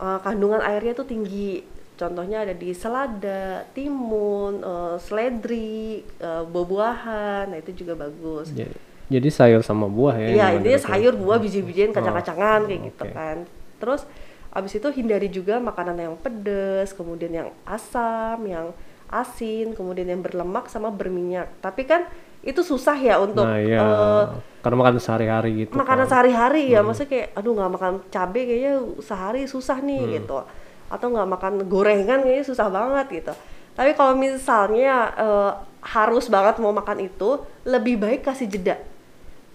Eh, 0.00 0.18
kandungan 0.22 0.62
airnya 0.62 0.94
tuh 0.94 1.04
tinggi. 1.10 1.74
Contohnya 1.96 2.44
ada 2.44 2.52
di 2.52 2.76
selada 2.76 3.64
timun 3.74 4.62
eh, 4.62 4.96
seledri 5.02 6.00
eh, 6.22 6.42
buah-buahan. 6.46 7.50
Nah 7.50 7.58
itu 7.58 7.84
juga 7.84 7.98
bagus. 8.08 8.52
Jadi, 8.54 8.95
jadi 9.06 9.28
sayur 9.30 9.62
sama 9.62 9.86
buah 9.86 10.18
ya. 10.18 10.28
Iya, 10.34 10.46
intinya 10.58 10.80
sayur, 10.82 11.14
buah, 11.14 11.38
biji-bijian, 11.38 11.90
Oh, 11.90 11.96
kacang-kacangan 11.96 12.66
kayak 12.66 12.80
gitu 12.90 13.04
oke. 13.06 13.14
kan. 13.14 13.36
Terus 13.78 14.02
abis 14.50 14.72
itu 14.74 14.88
hindari 14.90 15.28
juga 15.28 15.60
makanan 15.60 15.96
yang 16.00 16.14
pedas, 16.18 16.90
kemudian 16.90 17.30
yang 17.30 17.48
asam, 17.62 18.40
yang 18.44 18.74
asin, 19.06 19.76
kemudian 19.76 20.10
yang 20.10 20.24
berlemak 20.24 20.66
sama 20.66 20.90
berminyak. 20.90 21.46
Tapi 21.60 21.86
kan 21.86 22.08
itu 22.42 22.62
susah 22.62 22.94
ya 22.94 23.18
untuk 23.18 23.42
Nah 23.42 23.58
iya, 23.58 23.78
eh, 23.78 24.22
karena 24.62 24.76
makan 24.82 24.98
sehari-hari 24.98 25.50
gitu. 25.66 25.74
makanan 25.74 26.06
kan. 26.06 26.10
sehari-hari 26.10 26.70
ya. 26.70 26.82
Maksudnya 26.82 27.10
kayak 27.10 27.28
aduh 27.34 27.52
nggak 27.54 27.72
makan 27.74 27.92
cabai 28.10 28.42
kayaknya 28.46 28.74
sehari 29.02 29.42
susah 29.46 29.78
nih 29.82 30.22
gitu. 30.22 30.42
Atau 30.90 31.06
nggak 31.10 31.28
makan 31.30 31.52
gorengan 31.66 32.22
kayaknya 32.22 32.46
susah 32.46 32.66
banget 32.70 33.06
gitu. 33.22 33.32
Tapi 33.76 33.90
kalau 33.94 34.14
misalnya 34.16 34.94
eh, 35.14 35.52
harus 35.86 36.26
banget 36.26 36.58
mau 36.58 36.74
makan 36.74 36.98
itu, 36.98 37.38
lebih 37.62 38.02
baik 38.02 38.26
kasih 38.26 38.50
jeda. 38.50 38.74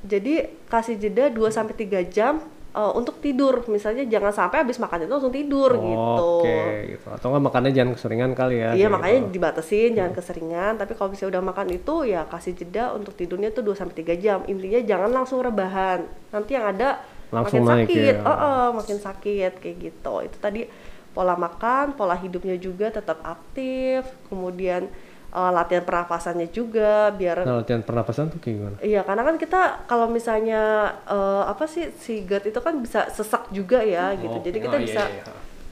Jadi 0.01 0.65
kasih 0.65 0.97
jeda 0.97 1.29
2 1.29 1.47
sampai 1.53 1.77
3 1.77 2.01
jam 2.09 2.41
eh, 2.73 2.91
untuk 2.97 3.21
tidur. 3.21 3.61
Misalnya 3.69 4.05
jangan 4.09 4.33
sampai 4.33 4.65
habis 4.65 4.81
makan 4.81 5.05
itu 5.05 5.11
langsung 5.13 5.33
tidur 5.33 5.77
gitu. 5.77 6.41
Oke, 6.41 6.97
gitu. 6.97 7.07
Atau 7.09 7.29
nggak 7.29 7.43
makannya 7.45 7.71
jangan 7.71 7.93
keseringan 7.93 8.31
kali 8.33 8.55
ya. 8.61 8.69
Iya 8.73 8.87
makanya 8.89 9.19
gitu. 9.29 9.33
dibatasin 9.37 9.91
jangan 9.93 10.13
keseringan 10.17 10.73
tapi 10.81 10.93
kalau 10.97 11.09
misalnya 11.13 11.37
udah 11.37 11.43
makan 11.53 11.67
itu 11.69 11.95
ya 12.09 12.21
kasih 12.25 12.53
jeda 12.57 12.93
untuk 12.97 13.13
tidurnya 13.13 13.53
tuh 13.53 13.61
2 13.61 13.77
sampai 13.77 13.95
3 14.01 14.17
jam. 14.17 14.39
Intinya 14.49 14.81
jangan 14.81 15.09
langsung 15.13 15.39
rebahan. 15.45 16.05
Nanti 16.33 16.51
yang 16.57 16.65
ada 16.65 17.01
Langsung 17.31 17.63
makin 17.63 17.87
naik 17.87 17.87
sakit. 17.87 18.15
ya. 18.19 18.27
Oh, 18.27 18.35
oh, 18.35 18.65
makin 18.75 18.97
sakit 18.99 19.53
kayak 19.63 19.77
gitu. 19.79 20.13
Itu 20.27 20.37
tadi 20.43 20.67
pola 21.15 21.35
makan, 21.35 21.95
pola 21.95 22.15
hidupnya 22.15 22.55
juga 22.59 22.91
tetap 22.91 23.19
aktif, 23.23 24.07
kemudian 24.27 24.87
eh, 25.31 25.51
latihan 25.51 25.81
pernapasannya 25.81 26.51
juga 26.51 27.09
biar 27.11 27.47
Nah, 27.47 27.63
latihan 27.63 27.81
pernapasan 27.81 28.29
tuh 28.29 28.39
kayak 28.39 28.55
gimana? 28.59 28.75
Iya, 28.79 29.01
karena 29.01 29.23
kan 29.23 29.35
kita 29.35 29.61
kalau 29.87 30.07
misalnya 30.07 30.61
eh, 31.07 31.43
apa 31.47 31.65
sih 31.65 31.89
si 31.95 32.23
GERD 32.23 32.51
itu 32.51 32.59
kan 32.59 32.75
bisa 32.77 33.07
sesak 33.07 33.47
juga 33.49 33.79
ya 33.81 34.11
gitu. 34.15 34.37
Oke. 34.37 34.45
Jadi 34.47 34.57
Oh, 34.59 34.63
kita 34.67 34.77
iya, 34.77 34.85
bisa 34.85 35.03
iya. 35.07 35.23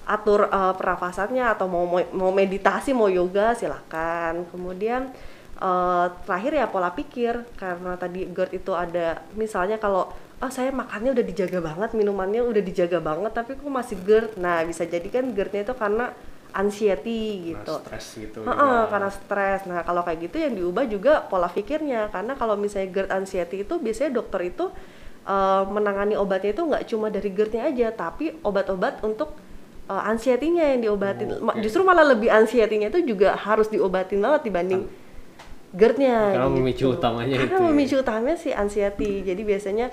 atur 0.07 0.47
eh, 0.47 0.73
pernafasannya 0.73 1.45
atau 1.45 1.67
mau 1.67 1.85
mau 2.15 2.31
meditasi, 2.31 2.95
mau 2.95 3.11
yoga 3.11 3.53
silahkan. 3.53 4.33
Kemudian 4.49 5.11
eh, 5.59 6.05
terakhir 6.25 6.51
ya 6.55 6.65
pola 6.65 6.89
pikir 6.95 7.43
karena 7.55 7.99
tadi 7.99 8.25
GERD 8.25 8.51
itu 8.57 8.71
ada 8.73 9.21
misalnya 9.35 9.75
kalau 9.75 10.07
ah 10.39 10.47
saya 10.47 10.71
makannya 10.71 11.11
udah 11.11 11.25
dijaga 11.27 11.59
banget, 11.59 11.89
minumannya 11.91 12.39
udah 12.39 12.63
dijaga 12.63 13.03
banget 13.03 13.35
tapi 13.35 13.59
kok 13.59 13.67
masih 13.67 13.99
GERD. 14.07 14.39
Nah, 14.39 14.63
bisa 14.63 14.87
jadi 14.87 15.03
kan 15.11 15.35
GERD-nya 15.35 15.67
itu 15.67 15.75
karena 15.75 16.15
anxiety 16.49 17.53
gitu. 17.53 17.73
Nah, 17.77 17.81
stres 17.85 18.05
gitu. 18.17 18.39
Juga. 18.41 18.89
karena 18.89 19.09
stres. 19.09 19.59
Nah, 19.69 19.85
kalau 19.85 20.01
kayak 20.01 20.19
gitu 20.29 20.37
yang 20.41 20.53
diubah 20.57 20.85
juga 20.89 21.13
pola 21.25 21.45
pikirnya. 21.45 22.09
Karena 22.09 22.33
kalau 22.33 22.57
misalnya 22.57 22.89
GERD 22.89 23.09
anxiety 23.13 23.61
itu 23.61 23.77
biasanya 23.77 24.11
dokter 24.17 24.49
itu 24.49 24.65
eh, 25.25 25.63
menangani 25.69 26.17
obatnya 26.17 26.51
itu 26.57 26.63
nggak 26.65 26.83
cuma 26.89 27.07
dari 27.13 27.29
GERD-nya 27.29 27.63
aja, 27.69 27.87
tapi 27.93 28.33
obat-obat 28.41 29.05
untuk 29.05 29.37
eh, 29.85 30.03
anxiety-nya 30.09 30.73
yang 30.73 30.81
diobatin. 30.89 31.37
Ma- 31.37 31.53
Oke. 31.53 31.61
Justru 31.61 31.85
malah 31.85 32.05
lebih 32.05 32.33
anxiety-nya 32.33 32.89
itu 32.89 33.05
juga 33.05 33.37
harus 33.37 33.69
diobatin 33.69 34.17
banget 34.17 34.49
dibanding 34.49 34.89
GERD-nya. 35.69 36.33
Karena 36.33 36.49
gitu. 36.49 36.57
memicu 36.57 36.85
utamanya 36.89 37.35
Karena 37.37 37.45
itu 37.45 37.61
ya. 37.61 37.67
memicu 37.69 37.95
utamanya 38.01 38.37
si 38.41 38.49
anxiety. 38.49 39.21
Jadi 39.21 39.41
biasanya 39.45 39.87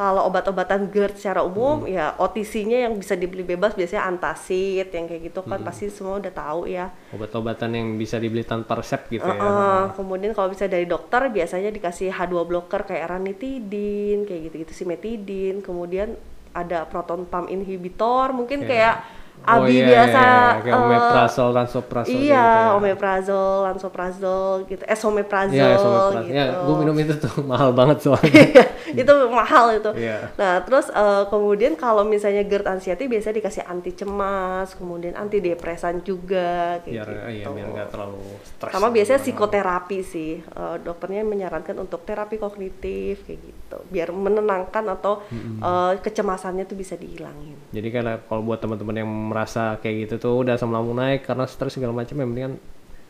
kalau 0.00 0.24
obat-obatan 0.24 0.88
GERD 0.88 1.12
secara 1.14 1.44
umum 1.44 1.84
Hmm. 1.84 1.92
ya 1.92 2.16
OTC-nya 2.16 2.88
yang 2.88 2.96
bisa 2.96 3.12
dibeli 3.12 3.44
bebas 3.44 3.76
biasanya 3.76 4.08
antacid 4.08 4.88
yang 4.88 5.04
kayak 5.04 5.28
gitu 5.28 5.44
Hmm. 5.44 5.50
kan 5.50 5.60
pasti 5.60 5.92
semua 5.92 6.16
udah 6.16 6.32
tahu 6.32 6.64
ya. 6.64 6.88
Obat-obatan 7.12 7.68
yang 7.70 7.88
bisa 7.94 8.16
dibeli 8.16 8.40
tanpa 8.42 8.80
resep 8.80 9.04
gitu 9.10 9.20
ya. 9.22 9.36
Heeh, 9.36 9.82
Kemudian 9.92 10.32
kalau 10.32 10.48
bisa 10.48 10.64
dari 10.64 10.88
dokter 10.88 11.28
biasanya 11.28 11.68
dikasih 11.68 12.08
H2 12.08 12.32
blocker 12.42 12.88
kayak 12.88 13.12
ranitidin, 13.12 14.24
kayak 14.24 14.40
gitu-gitu 14.48 14.72
simetidin. 14.74 15.60
Kemudian 15.60 16.16
ada 16.50 16.82
proton 16.82 17.28
pump 17.28 17.46
inhibitor, 17.46 18.32
mungkin 18.32 18.64
Oke. 18.64 18.72
kayak 18.72 18.96
Oh, 19.40 19.64
Abi 19.64 19.72
iya, 19.74 19.88
biasa 19.88 20.20
iya, 20.20 20.36
iya. 20.52 20.60
kayak 20.60 20.76
eh, 20.76 20.82
omeprazol, 20.84 21.48
lansoprazol 21.50 22.12
gitu 22.12 22.28
Iya, 22.28 22.44
ya. 22.44 22.76
omeprazol, 22.76 23.54
lansoprazol 23.64 24.50
gitu. 24.68 24.82
Eh, 24.84 24.92
someprazol 24.92 25.56
Iya, 25.56 25.66
esomeprazol. 25.74 26.22
gitu. 26.28 26.36
Ya, 26.36 26.44
gue 26.60 26.74
minum 26.76 26.96
itu 26.98 27.14
tuh 27.16 27.32
mahal 27.48 27.72
banget 27.72 28.04
soalnya. 28.04 28.28
itu 29.02 29.14
mahal 29.28 29.72
itu. 29.72 29.90
Iya. 29.94 30.32
Nah, 30.34 30.60
terus 30.60 30.86
eh, 30.88 31.24
kemudian 31.26 31.74
kalau 31.74 32.02
misalnya 32.02 32.42
GERD 32.42 32.66
anxiety 32.66 33.04
biasanya 33.04 33.36
dikasih 33.38 33.62
anti 33.64 33.92
cemas, 33.92 34.74
kemudian 34.74 35.14
antidepresan 35.14 36.00
juga 36.00 36.78
kayak 36.80 36.92
biar 36.92 37.06
gitu. 37.06 37.30
iya 37.30 37.46
biar 37.46 37.66
nggak 37.70 37.88
terlalu 37.90 38.20
stres. 38.40 38.72
Sama 38.72 38.88
biasanya 38.88 39.18
Gimana. 39.18 39.28
psikoterapi 39.28 39.98
sih. 40.00 40.32
Eh, 40.40 40.76
dokternya 40.80 41.22
menyarankan 41.22 41.76
untuk 41.78 42.02
terapi 42.02 42.36
kognitif 42.36 43.22
kayak 43.24 43.40
gitu, 43.40 43.78
biar 43.88 44.08
menenangkan 44.10 44.84
atau 44.90 45.22
eh, 45.32 45.92
kecemasannya 45.98 46.64
tuh 46.64 46.74
bisa 46.74 46.94
dihilangin. 46.94 47.56
Jadi 47.70 47.88
kan 47.88 48.04
kalau 48.24 48.42
buat 48.42 48.58
teman-teman 48.58 48.96
yang 48.96 49.08
merasa 49.08 49.76
kayak 49.76 49.96
gitu 50.04 50.14
tuh 50.20 50.34
udah 50.40 50.54
asam 50.54 50.68
lambung 50.68 50.94
naik 50.94 51.22
karena 51.22 51.44
stres 51.44 51.72
segala 51.72 51.92
macam 51.92 52.14
yang 52.14 52.30
penting 52.30 52.46
kan 52.46 52.56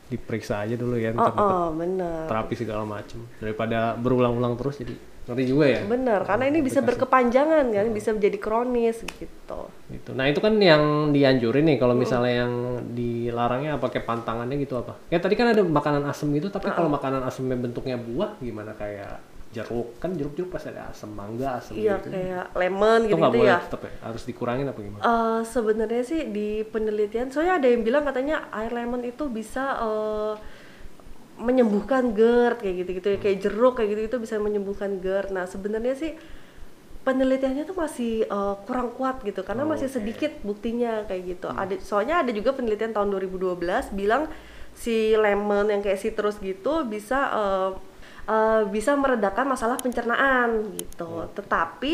diperiksa 0.07 0.67
aja 0.67 0.75
dulu 0.75 0.99
ya 0.99 1.15
Oh, 1.15 1.31
oh 1.31 1.67
bener. 1.71 2.27
terapi 2.27 2.55
segala 2.55 2.83
macam 2.83 3.23
daripada 3.39 3.95
berulang-ulang 3.95 4.59
terus 4.59 4.83
jadi 4.83 4.99
ngeri 5.29 5.45
juga 5.45 5.67
ya. 5.69 5.81
Bener, 5.85 6.21
karena 6.25 6.45
ini 6.49 6.59
bisa 6.61 6.81
berkepanjangan 6.81 7.67
kan, 7.71 7.87
bisa 7.93 8.11
menjadi 8.11 8.39
kronis 8.41 9.05
gitu. 9.05 9.61
Gitu. 9.91 10.11
Nah 10.17 10.27
itu 10.27 10.41
kan 10.41 10.57
yang 10.59 11.11
dianjurin 11.11 11.67
nih 11.67 11.79
kalau 11.79 11.95
misalnya 11.95 12.47
yang 12.47 12.53
dilarangnya 12.97 13.77
apa 13.77 13.87
kayak 13.91 14.07
pantangannya 14.09 14.57
gitu 14.59 14.81
apa? 14.81 14.97
Ya 15.13 15.21
tadi 15.21 15.37
kan 15.37 15.53
ada 15.53 15.63
makanan 15.63 16.03
asam 16.09 16.31
gitu, 16.33 16.49
tapi 16.49 16.71
kalau 16.71 16.89
makanan 16.89 17.23
asamnya 17.23 17.59
bentuknya 17.59 17.99
buah 18.01 18.39
gimana 18.41 18.73
kayak 18.75 19.21
jeruk 19.51 19.99
kan 19.99 20.15
jeruk-jeruk 20.15 20.47
pasti 20.47 20.71
ada 20.71 20.95
asam 20.95 21.11
mangga 21.11 21.59
asam 21.59 21.75
Iya 21.75 21.99
gitu. 21.99 22.15
kayak 22.15 22.55
lemon 22.55 23.03
Itu 23.11 23.19
nggak 23.19 23.35
gitu-gitu 23.35 23.39
boleh 23.43 23.51
ya. 23.51 23.59
tetap 23.67 23.81
ya, 23.83 23.93
harus 24.07 24.23
dikurangin 24.23 24.67
apa 24.71 24.79
gimana? 24.79 25.03
Eh, 25.03 25.41
sebenarnya 25.43 26.03
sih 26.07 26.21
di 26.31 26.49
penelitian, 26.63 27.35
soalnya 27.35 27.59
ada 27.59 27.67
yang 27.67 27.83
bilang 27.83 28.07
katanya 28.07 28.47
air 28.55 28.71
lemon 28.71 29.03
itu 29.03 29.27
bisa 29.27 29.75
eh, 29.83 30.35
menyembuhkan 31.41 32.13
GERD 32.13 32.61
kayak 32.61 32.75
gitu-gitu 32.85 33.09
ya, 33.17 33.19
kayak 33.19 33.39
jeruk 33.41 33.75
kayak 33.81 33.89
gitu-gitu 33.97 34.17
bisa 34.21 34.37
menyembuhkan 34.37 35.01
GERD. 35.01 35.33
Nah 35.33 35.49
sebenarnya 35.49 35.97
sih 35.97 36.13
penelitiannya 37.01 37.65
tuh 37.65 37.77
masih 37.77 38.29
eh, 38.29 38.55
kurang 38.69 38.93
kuat 38.95 39.25
gitu 39.25 39.41
karena 39.41 39.65
masih 39.65 39.89
Oke. 39.89 39.97
sedikit 40.01 40.33
buktinya 40.45 41.09
kayak 41.09 41.23
gitu. 41.37 41.49
Ada 41.49 41.81
soalnya 41.81 42.21
ada 42.21 42.31
juga 42.31 42.53
penelitian 42.53 42.93
tahun 42.93 43.09
2012 43.17 43.97
bilang 43.97 44.29
si 44.77 45.17
lemon 45.17 45.73
yang 45.73 45.83
kayak 45.83 45.99
citrus 45.99 46.39
gitu 46.45 46.85
bisa 46.85 47.19
eh, 47.33 47.71
eh, 48.29 48.63
bisa 48.69 48.95
meredakan 48.95 49.57
masalah 49.57 49.81
pencernaan 49.81 50.77
gitu. 50.77 51.27
Tetapi 51.33 51.93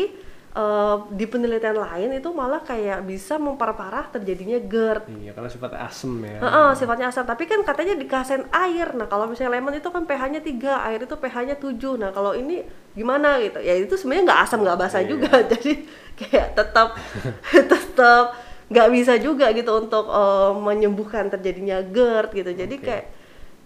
eh, 0.57 0.95
di 1.13 1.25
penelitian 1.25 1.77
lain 1.77 2.09
itu 2.11 2.29
malah 2.33 2.59
kayak 2.59 3.05
bisa 3.05 3.37
memperparah 3.37 4.09
terjadinya 4.09 4.57
GERD. 4.57 5.05
Iya 5.21 5.31
karena 5.31 5.45
sifatnya 5.47 5.79
asam 5.85 6.17
ya. 6.19 6.41
Heeh, 6.41 6.69
sifatnya 6.73 7.07
asam. 7.07 7.23
Tapi 7.23 7.45
kan 7.45 7.61
katanya 7.61 7.93
dikasen 7.93 8.49
air. 8.49 8.89
Nah, 8.91 9.05
kalau 9.05 9.29
misalnya 9.29 9.53
lemon 9.53 9.77
itu 9.77 9.87
kan 9.87 10.03
pH-nya 10.03 10.41
3, 10.41 10.81
air 10.83 10.99
itu 10.99 11.13
pH-nya 11.13 11.55
7. 11.55 12.01
Nah, 12.01 12.09
kalau 12.09 12.33
ini 12.33 12.65
gimana 12.91 13.37
gitu? 13.37 13.61
Ya 13.61 13.77
itu 13.77 13.93
sebenarnya 13.93 14.33
nggak 14.33 14.41
asam, 14.43 14.59
nggak 14.65 14.79
basah 14.79 15.01
Iya. 15.05 15.09
juga. 15.13 15.31
Jadi 15.53 15.71
kayak 16.17 16.57
tetap 16.57 16.97
tetap 17.71 18.25
nggak 18.67 18.87
bisa 18.91 19.13
juga 19.15 19.53
gitu 19.53 19.71
untuk 19.77 20.09
eh, 20.09 20.51
menyembuhkan 20.57 21.29
terjadinya 21.29 21.79
GERD 21.85 22.29
gitu. 22.33 22.51
Jadi 22.57 22.75
Oke. 22.75 22.83
kayak 22.83 23.05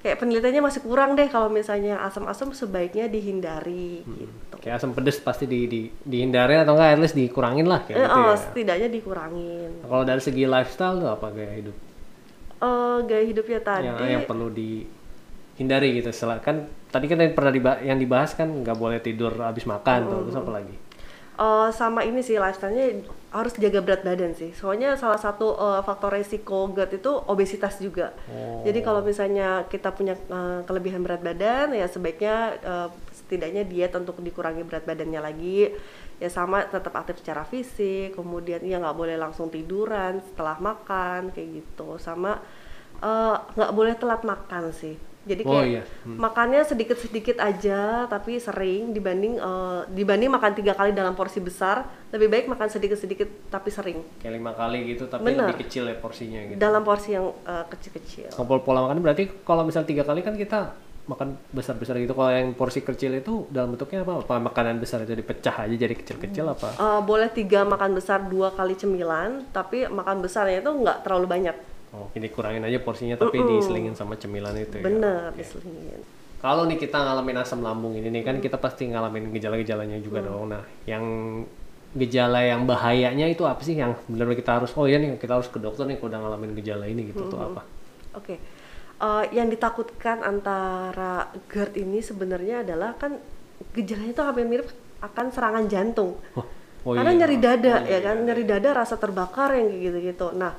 kayak 0.02 0.18
penelitiannya 0.18 0.62
masih 0.62 0.82
kurang 0.82 1.14
deh 1.14 1.26
kalau 1.26 1.48
misalnya 1.48 2.02
asam-asam 2.02 2.50
sebaiknya 2.52 3.06
dihindari 3.06 4.02
Hmm. 4.02 4.18
gitu. 4.18 4.56
Kayak 4.58 4.76
asam 4.78 4.92
pedes 4.92 5.18
pasti 5.18 5.46
di, 5.46 5.66
di 5.66 5.82
dihindari 6.02 6.58
atau 6.58 6.74
enggak 6.74 6.90
at 6.92 7.00
least 7.00 7.14
dikurangin 7.14 7.66
lah 7.66 7.82
kayak 7.82 7.96
Eh, 7.96 8.04
gitu 8.04 8.18
oh, 8.20 8.26
ya. 8.28 8.36
setidaknya 8.36 8.88
dikurangin. 8.90 9.70
Nah, 9.78 9.88
Kalau 9.88 10.04
dari 10.04 10.20
segi 10.20 10.44
lifestyle 10.44 10.98
tuh 10.98 11.10
apa 11.12 11.28
gaya 11.30 11.54
hidup 11.56 11.76
Eh, 12.60 12.98
gaya 13.04 13.24
hidupnya 13.24 13.60
tadi 13.60 13.86
yang 13.88 13.98
yang 14.12 14.24
perlu 14.24 14.50
dihindari 14.50 15.88
gitu. 15.96 16.10
Setelah 16.10 16.38
kan 16.40 16.62
tadi 16.88 17.06
kan 17.06 17.18
yang 17.18 17.34
pernah 17.34 17.50
diba- 17.50 17.82
yang 17.82 17.98
dibahas 17.98 18.34
kan 18.34 18.48
nggak 18.48 18.76
boleh 18.76 19.00
tidur 19.00 19.34
habis 19.36 19.66
makan 19.66 20.00
tuh. 20.04 20.20
Terus 20.24 20.38
apa 20.38 20.52
lagi? 20.52 20.76
Eh, 21.42 21.70
sama 21.74 22.06
ini 22.06 22.22
sih 22.22 22.38
lifestyle-nya 22.38 23.02
harus 23.34 23.58
jaga 23.58 23.82
berat 23.82 24.06
badan 24.06 24.38
sih. 24.38 24.54
Soalnya 24.54 24.94
salah 24.94 25.18
satu 25.18 25.58
eh, 25.58 25.82
faktor 25.82 26.14
resiko 26.14 26.70
GERD 26.70 27.02
itu 27.02 27.12
obesitas 27.26 27.82
juga. 27.82 28.14
Oh. 28.30 28.62
Jadi 28.62 28.86
kalau 28.86 29.02
misalnya 29.02 29.66
kita 29.66 29.90
punya 29.90 30.14
eh, 30.14 30.62
kelebihan 30.70 31.02
berat 31.02 31.26
badan 31.26 31.74
ya 31.74 31.90
sebaiknya 31.90 32.62
eh, 32.62 32.88
setidaknya 33.10 33.66
diet 33.66 33.90
untuk 33.98 34.22
dikurangi 34.22 34.62
berat 34.62 34.86
badannya 34.86 35.18
lagi. 35.18 35.74
Ya 36.22 36.30
sama 36.30 36.62
tetap 36.70 36.94
aktif 36.94 37.26
secara 37.26 37.42
fisik, 37.42 38.14
kemudian 38.14 38.62
ya 38.62 38.78
nggak 38.78 38.94
boleh 38.94 39.18
langsung 39.18 39.50
tiduran 39.50 40.22
setelah 40.22 40.62
makan 40.62 41.34
kayak 41.34 41.66
gitu. 41.66 41.98
Sama 41.98 42.38
nggak 43.58 43.74
boleh 43.74 43.98
telat 43.98 44.22
makan 44.22 44.70
sih. 44.70 44.94
Jadi 45.22 45.46
Oh, 45.46 45.54
kayak 45.56 45.68
iya. 45.68 45.84
Hmm. 46.02 46.18
makannya 46.18 46.66
sedikit-sedikit 46.66 47.38
aja 47.38 48.10
tapi 48.10 48.38
sering 48.38 48.90
dibanding 48.90 49.38
eh, 49.38 49.82
dibanding 49.88 50.28
makan 50.28 50.52
tiga 50.52 50.74
kali 50.74 50.92
dalam 50.92 51.14
porsi 51.14 51.38
besar 51.38 51.86
lebih 52.10 52.26
baik 52.28 52.46
makan 52.48 52.68
sedikit-sedikit 52.68 53.30
tapi 53.48 53.70
sering 53.70 54.02
kayak 54.18 54.34
lima 54.34 54.50
kali 54.52 54.82
gitu 54.88 55.06
tapi 55.06 55.22
Bener. 55.24 55.46
lebih 55.46 55.62
kecil 55.62 55.86
ya 55.86 55.96
porsinya 55.96 56.42
gitu 56.44 56.58
dalam 56.58 56.82
porsi 56.82 57.14
yang 57.14 57.30
eh, 57.40 57.66
kecil-kecil. 57.68 58.34
kalau 58.34 58.60
pola 58.60 58.82
makan 58.84 58.98
berarti 59.00 59.30
kalau 59.42 59.62
misal 59.62 59.86
tiga 59.86 60.02
kali 60.02 60.20
kan 60.20 60.34
kita 60.34 60.74
makan 61.04 61.34
besar-besar 61.50 61.98
gitu 61.98 62.14
kalau 62.14 62.30
yang 62.30 62.54
porsi 62.54 62.80
kecil 62.80 63.12
itu 63.12 63.46
dalam 63.48 63.74
bentuknya 63.74 64.02
apa 64.02 64.22
apa 64.22 64.38
makanan 64.40 64.78
besar 64.78 65.02
itu 65.02 65.14
dipecah 65.14 65.54
aja 65.60 65.76
jadi 65.76 65.94
kecil-kecil 65.94 66.46
apa 66.48 66.74
Eh, 66.74 67.02
boleh 67.04 67.30
tiga 67.30 67.62
makan 67.64 67.94
besar 67.94 68.22
dua 68.24 68.50
kali 68.50 68.74
cemilan 68.74 69.46
tapi 69.50 69.86
makan 69.86 70.18
besarnya 70.20 70.62
itu 70.62 70.72
nggak 70.72 71.02
terlalu 71.02 71.28
banyak. 71.28 71.58
Oh 71.92 72.08
ini 72.16 72.28
kurangin 72.32 72.64
aja 72.64 72.80
porsinya 72.80 73.20
tapi 73.20 73.40
diselingin 73.44 73.96
sama 73.96 74.16
cemilan 74.16 74.56
itu 74.56 74.80
ya. 74.80 74.86
Bener 74.86 75.32
diselingin. 75.36 76.02
kalau 76.42 76.66
nih 76.66 76.82
kita 76.82 76.98
ngalamin 76.98 77.38
asam 77.38 77.62
lambung 77.62 77.94
ini 77.94 78.10
nih 78.10 78.26
kan 78.26 78.42
kita 78.42 78.58
pasti 78.58 78.90
ngalamin 78.90 79.30
gejala-gejalanya 79.30 80.02
juga 80.02 80.26
dong. 80.26 80.50
Nah 80.50 80.64
yang 80.90 81.06
gejala 81.92 82.42
yang 82.42 82.66
bahayanya 82.66 83.28
itu 83.30 83.44
apa 83.46 83.62
sih? 83.62 83.78
Yang 83.78 84.00
benar-benar 84.10 84.40
kita 84.40 84.52
harus 84.58 84.72
oh 84.74 84.90
ya 84.90 84.98
nih 84.98 85.22
kita 85.22 85.38
harus 85.38 85.52
ke 85.52 85.62
dokter 85.62 85.86
nih 85.86 86.02
kalau 86.02 86.10
udah 86.10 86.20
ngalamin 86.24 86.52
gejala 86.58 86.90
ini 86.90 87.14
gitu 87.14 87.30
tuh 87.30 87.38
apa? 87.38 87.62
Oke, 88.12 88.36
Eh, 89.02 89.26
yang 89.34 89.50
ditakutkan 89.50 90.22
antara 90.22 91.26
GERD 91.50 91.82
ini 91.82 92.06
sebenarnya 92.06 92.62
adalah 92.62 92.94
kan 92.94 93.18
gejalanya 93.74 94.14
itu 94.14 94.22
hampir 94.22 94.46
mirip 94.46 94.70
akan 95.02 95.34
serangan 95.34 95.66
jantung. 95.66 96.22
oh, 96.38 96.46
oh 96.86 96.94
Karena 96.94 97.10
iya. 97.10 97.20
nyeri 97.26 97.38
dada 97.42 97.76
ya 97.82 97.98
kan, 98.06 98.22
nyeri 98.22 98.46
dada 98.46 98.70
rasa 98.78 99.02
terbakar 99.02 99.58
yang 99.58 99.74
gitu-gitu. 99.74 100.38
Nah, 100.38 100.54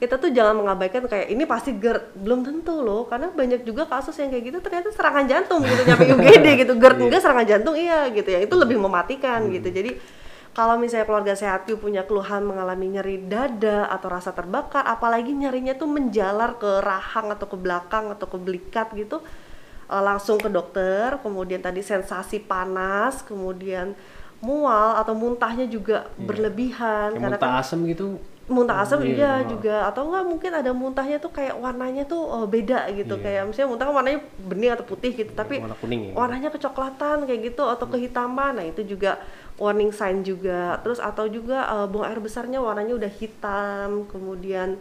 kita 0.00 0.16
tuh 0.16 0.32
jangan 0.32 0.56
mengabaikan 0.56 1.04
kayak 1.04 1.28
ini 1.28 1.44
pasti 1.44 1.76
GERD, 1.76 2.16
belum 2.24 2.40
tentu 2.40 2.80
loh, 2.80 3.04
karena 3.04 3.28
banyak 3.28 3.68
juga 3.68 3.84
kasus 3.84 4.16
yang 4.16 4.32
kayak 4.32 4.44
gitu 4.48 4.58
ternyata 4.64 4.88
serangan 4.96 5.28
jantung 5.28 5.60
gitu 5.60 5.82
nyampe 5.84 6.04
UGD 6.16 6.46
gitu, 6.64 6.72
GERD 6.80 6.96
enggak 7.04 7.20
serangan 7.20 7.44
jantung 7.44 7.76
iya 7.76 8.08
gitu 8.08 8.32
ya, 8.32 8.40
itu 8.40 8.54
lebih 8.56 8.80
mematikan 8.80 9.44
gitu. 9.52 9.68
Jadi 9.68 10.00
kalau 10.56 10.80
misalnya 10.80 11.04
keluarga 11.04 11.36
sehat 11.36 11.68
punya 11.76 12.08
keluhan 12.08 12.42
mengalami 12.48 12.96
nyeri 12.96 13.20
dada 13.28 13.92
atau 13.92 14.08
rasa 14.08 14.32
terbakar, 14.32 14.88
apalagi 14.88 15.36
nyerinya 15.36 15.76
tuh 15.76 15.86
menjalar 15.86 16.56
ke 16.56 16.80
rahang 16.80 17.36
atau 17.36 17.46
ke 17.46 17.60
belakang 17.60 18.08
atau 18.08 18.24
ke 18.24 18.40
belikat 18.40 18.88
gitu, 18.96 19.20
eh, 19.92 20.02
langsung 20.02 20.40
ke 20.40 20.48
dokter. 20.48 21.20
Kemudian 21.20 21.60
tadi 21.60 21.84
sensasi 21.84 22.40
panas, 22.40 23.20
kemudian 23.20 23.92
mual 24.40 24.96
atau 24.96 25.12
muntahnya 25.12 25.68
juga 25.68 26.08
berlebihan 26.16 27.12
Kayak 27.12 27.20
karena 27.20 27.36
muntah 27.36 27.52
kan 27.52 27.60
asam 27.60 27.84
gitu 27.84 28.16
muntah 28.50 28.82
asam 28.82 29.00
iya, 29.06 29.14
iya 29.14 29.32
oh. 29.38 29.48
juga. 29.54 29.76
Atau 29.86 30.10
enggak 30.10 30.24
mungkin 30.26 30.52
ada 30.52 30.70
muntahnya 30.74 31.22
tuh 31.22 31.30
kayak 31.30 31.54
warnanya 31.56 32.04
tuh 32.04 32.26
eh, 32.26 32.46
beda 32.50 32.90
gitu. 32.92 33.14
Iya. 33.16 33.22
kayak 33.22 33.42
misalnya 33.46 33.68
muntah 33.70 33.84
kan 33.86 33.94
warnanya 33.94 34.20
bening 34.50 34.72
atau 34.74 34.86
putih 34.86 35.10
gitu 35.14 35.32
tapi 35.32 35.62
warna 35.62 35.78
kuning 35.78 36.00
ya 36.10 36.12
warnanya 36.18 36.50
kecoklatan 36.50 37.16
kayak 37.30 37.40
gitu 37.54 37.62
atau 37.64 37.86
kehitaman. 37.86 38.52
Nah 38.58 38.66
itu 38.66 38.82
juga 38.82 39.22
warning 39.56 39.94
sign 39.94 40.26
juga. 40.26 40.82
Terus 40.82 40.98
atau 40.98 41.30
juga 41.30 41.64
eh, 41.70 41.86
buang 41.86 42.10
air 42.10 42.18
besarnya 42.18 42.58
warnanya 42.58 42.98
udah 42.98 43.12
hitam 43.14 44.10
kemudian 44.10 44.76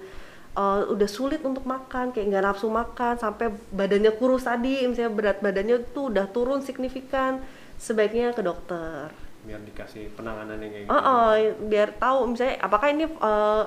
eh, 0.57 0.81
udah 0.89 1.09
sulit 1.09 1.45
untuk 1.45 1.63
makan 1.69 2.09
kayak 2.09 2.25
nggak 2.33 2.43
nafsu 2.49 2.67
makan 2.67 3.21
sampai 3.21 3.53
badannya 3.69 4.11
kurus 4.17 4.49
tadi. 4.49 4.89
Misalnya 4.89 5.13
berat 5.13 5.37
badannya 5.45 5.85
tuh 5.93 6.09
udah 6.09 6.25
turun 6.33 6.65
signifikan. 6.65 7.37
Sebaiknya 7.79 8.35
ke 8.35 8.43
dokter 8.43 9.28
biar 9.47 9.59
dikasih 9.63 10.11
penanganan 10.13 10.59
yang 10.59 10.71
kayak 10.71 10.85
gitu 10.85 10.93
Oh, 10.93 11.01
oh, 11.03 11.31
biar 11.71 11.89
tahu 11.95 12.19
misalnya 12.35 12.55
apakah 12.59 12.87
ini 12.91 13.05
eh, 13.07 13.63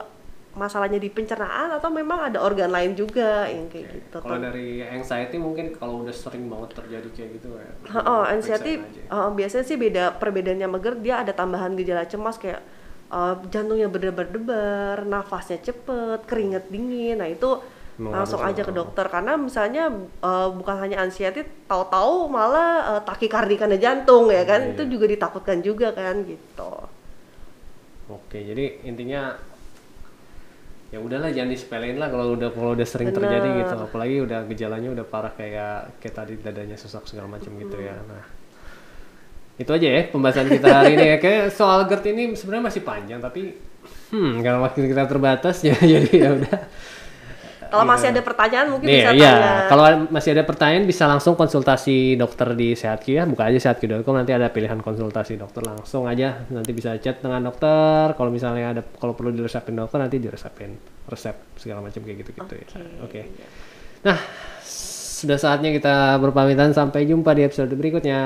masalahnya 0.53 1.01
di 1.01 1.09
pencernaan 1.09 1.73
atau 1.73 1.89
memang 1.89 2.29
ada 2.29 2.39
organ 2.45 2.69
lain 2.69 2.93
juga 2.93 3.49
yang 3.49 3.73
kayak 3.73 3.87
gitu. 3.89 4.17
Kalau 4.21 4.37
dari 4.37 4.85
anxiety 4.85 5.41
mungkin 5.41 5.73
kalau 5.73 6.05
udah 6.05 6.13
sering 6.13 6.45
banget 6.53 6.77
terjadi 6.77 7.09
kayak 7.09 7.31
gitu 7.41 7.49
ya. 7.57 7.73
Oh, 7.97 8.01
oh, 8.05 8.23
anxiety 8.29 8.85
oh, 9.09 9.33
biasanya 9.33 9.65
sih 9.65 9.81
beda 9.81 10.21
perbedaannya 10.21 10.69
meger 10.69 11.01
dia 11.01 11.25
ada 11.25 11.33
tambahan 11.33 11.73
gejala 11.73 12.05
cemas 12.05 12.37
kayak 12.37 12.61
eh, 13.09 13.35
jantungnya 13.49 13.89
berdebar-debar, 13.89 15.09
nafasnya 15.09 15.57
cepet, 15.65 16.29
keringet 16.29 16.69
dingin. 16.69 17.25
Nah, 17.25 17.33
itu 17.33 17.49
langsung 18.01 18.41
aja 18.41 18.65
ke 18.65 18.73
dokter 18.73 19.05
karena 19.13 19.37
misalnya 19.37 19.93
eh, 20.25 20.49
bukan 20.49 20.77
hanya 20.81 21.05
anxiety, 21.05 21.45
tahu-tahu 21.69 22.29
malah 22.33 22.97
uh, 22.97 23.01
takikardi 23.05 23.61
karena 23.61 23.77
jantung 23.77 24.33
ya 24.33 24.49
kan. 24.49 24.73
Iya, 24.73 24.73
Itu 24.77 24.83
juga 24.89 25.05
ditakutkan 25.13 25.61
juga 25.61 25.93
kan 25.93 26.25
gitu. 26.25 26.73
Oke, 28.09 28.41
jadi 28.43 28.81
intinya 28.85 29.37
ya 30.93 31.01
udahlah 31.01 31.33
jangan 31.33 31.49
disepelein 31.57 31.97
lah 31.97 32.13
kalau 32.13 32.37
udah 32.37 32.53
kalau 32.53 32.77
udah 32.77 32.85
sering 32.85 33.13
Bener. 33.13 33.25
terjadi 33.25 33.49
gitu. 33.65 33.75
Apalagi 33.77 34.17
udah 34.25 34.41
gejalanya 34.49 34.89
udah 34.93 35.05
parah 35.09 35.33
kayak 35.33 36.01
kayak 36.01 36.15
tadi 36.17 36.35
dadanya 36.41 36.77
sesak 36.77 37.05
segala 37.09 37.29
macam 37.29 37.53
gitu 37.57 37.77
ya. 37.77 37.97
Nah, 37.97 38.25
itu 39.57 39.71
aja 39.73 39.89
ya 39.89 40.01
pembahasan 40.09 40.49
kita 40.49 40.69
hari 40.69 40.97
ini 40.97 41.07
ya. 41.13 41.17
Kayak 41.21 41.53
soal 41.53 41.85
GERD 41.89 42.05
ini 42.13 42.23
sebenarnya 42.37 42.65
masih 42.73 42.83
panjang 42.85 43.21
tapi 43.21 43.53
hmm 44.13 44.45
karena 44.45 44.61
waktu 44.61 44.85
kita 44.85 45.09
terbatas 45.09 45.57
ya 45.69 45.77
jadi 45.77 46.13
ya 46.13 46.31
udah. 46.37 46.59
Kalau 47.73 47.89
masih 47.89 48.13
ada 48.13 48.21
pertanyaan 48.21 48.67
mungkin 48.69 48.87
Nih, 48.93 49.01
bisa 49.01 49.11
iya. 49.17 49.33
tanya. 49.33 49.53
Kalau 49.73 49.85
masih 50.13 50.31
ada 50.37 50.45
pertanyaan 50.45 50.85
bisa 50.85 51.05
langsung 51.09 51.33
konsultasi 51.41 52.21
dokter 52.21 52.53
di 52.53 52.77
Sehatki 52.77 53.17
ya. 53.17 53.25
Buka 53.25 53.49
aja 53.49 53.57
sehatki.com 53.57 54.13
nanti 54.13 54.37
ada 54.37 54.53
pilihan 54.53 54.77
konsultasi 54.85 55.41
dokter 55.41 55.65
langsung 55.65 56.05
aja. 56.05 56.45
Nanti 56.53 56.71
bisa 56.77 56.93
chat 57.01 57.25
dengan 57.25 57.49
dokter. 57.49 58.13
Kalau 58.13 58.29
misalnya 58.29 58.77
ada 58.77 58.83
kalau 58.85 59.17
perlu 59.17 59.33
diresepin 59.33 59.73
dokter 59.73 60.05
nanti 60.05 60.21
diresepin 60.21 60.77
resep 61.09 61.57
segala 61.57 61.81
macam 61.81 62.05
kayak 62.05 62.17
gitu-gitu 62.21 62.55
ya. 62.61 62.67
Oke. 63.09 63.21
Nah, 64.05 64.21
sudah 65.23 65.41
saatnya 65.41 65.73
kita 65.73 66.21
berpamitan 66.21 66.77
sampai 66.77 67.09
jumpa 67.09 67.33
di 67.33 67.49
episode 67.49 67.73
berikutnya. 67.73 68.21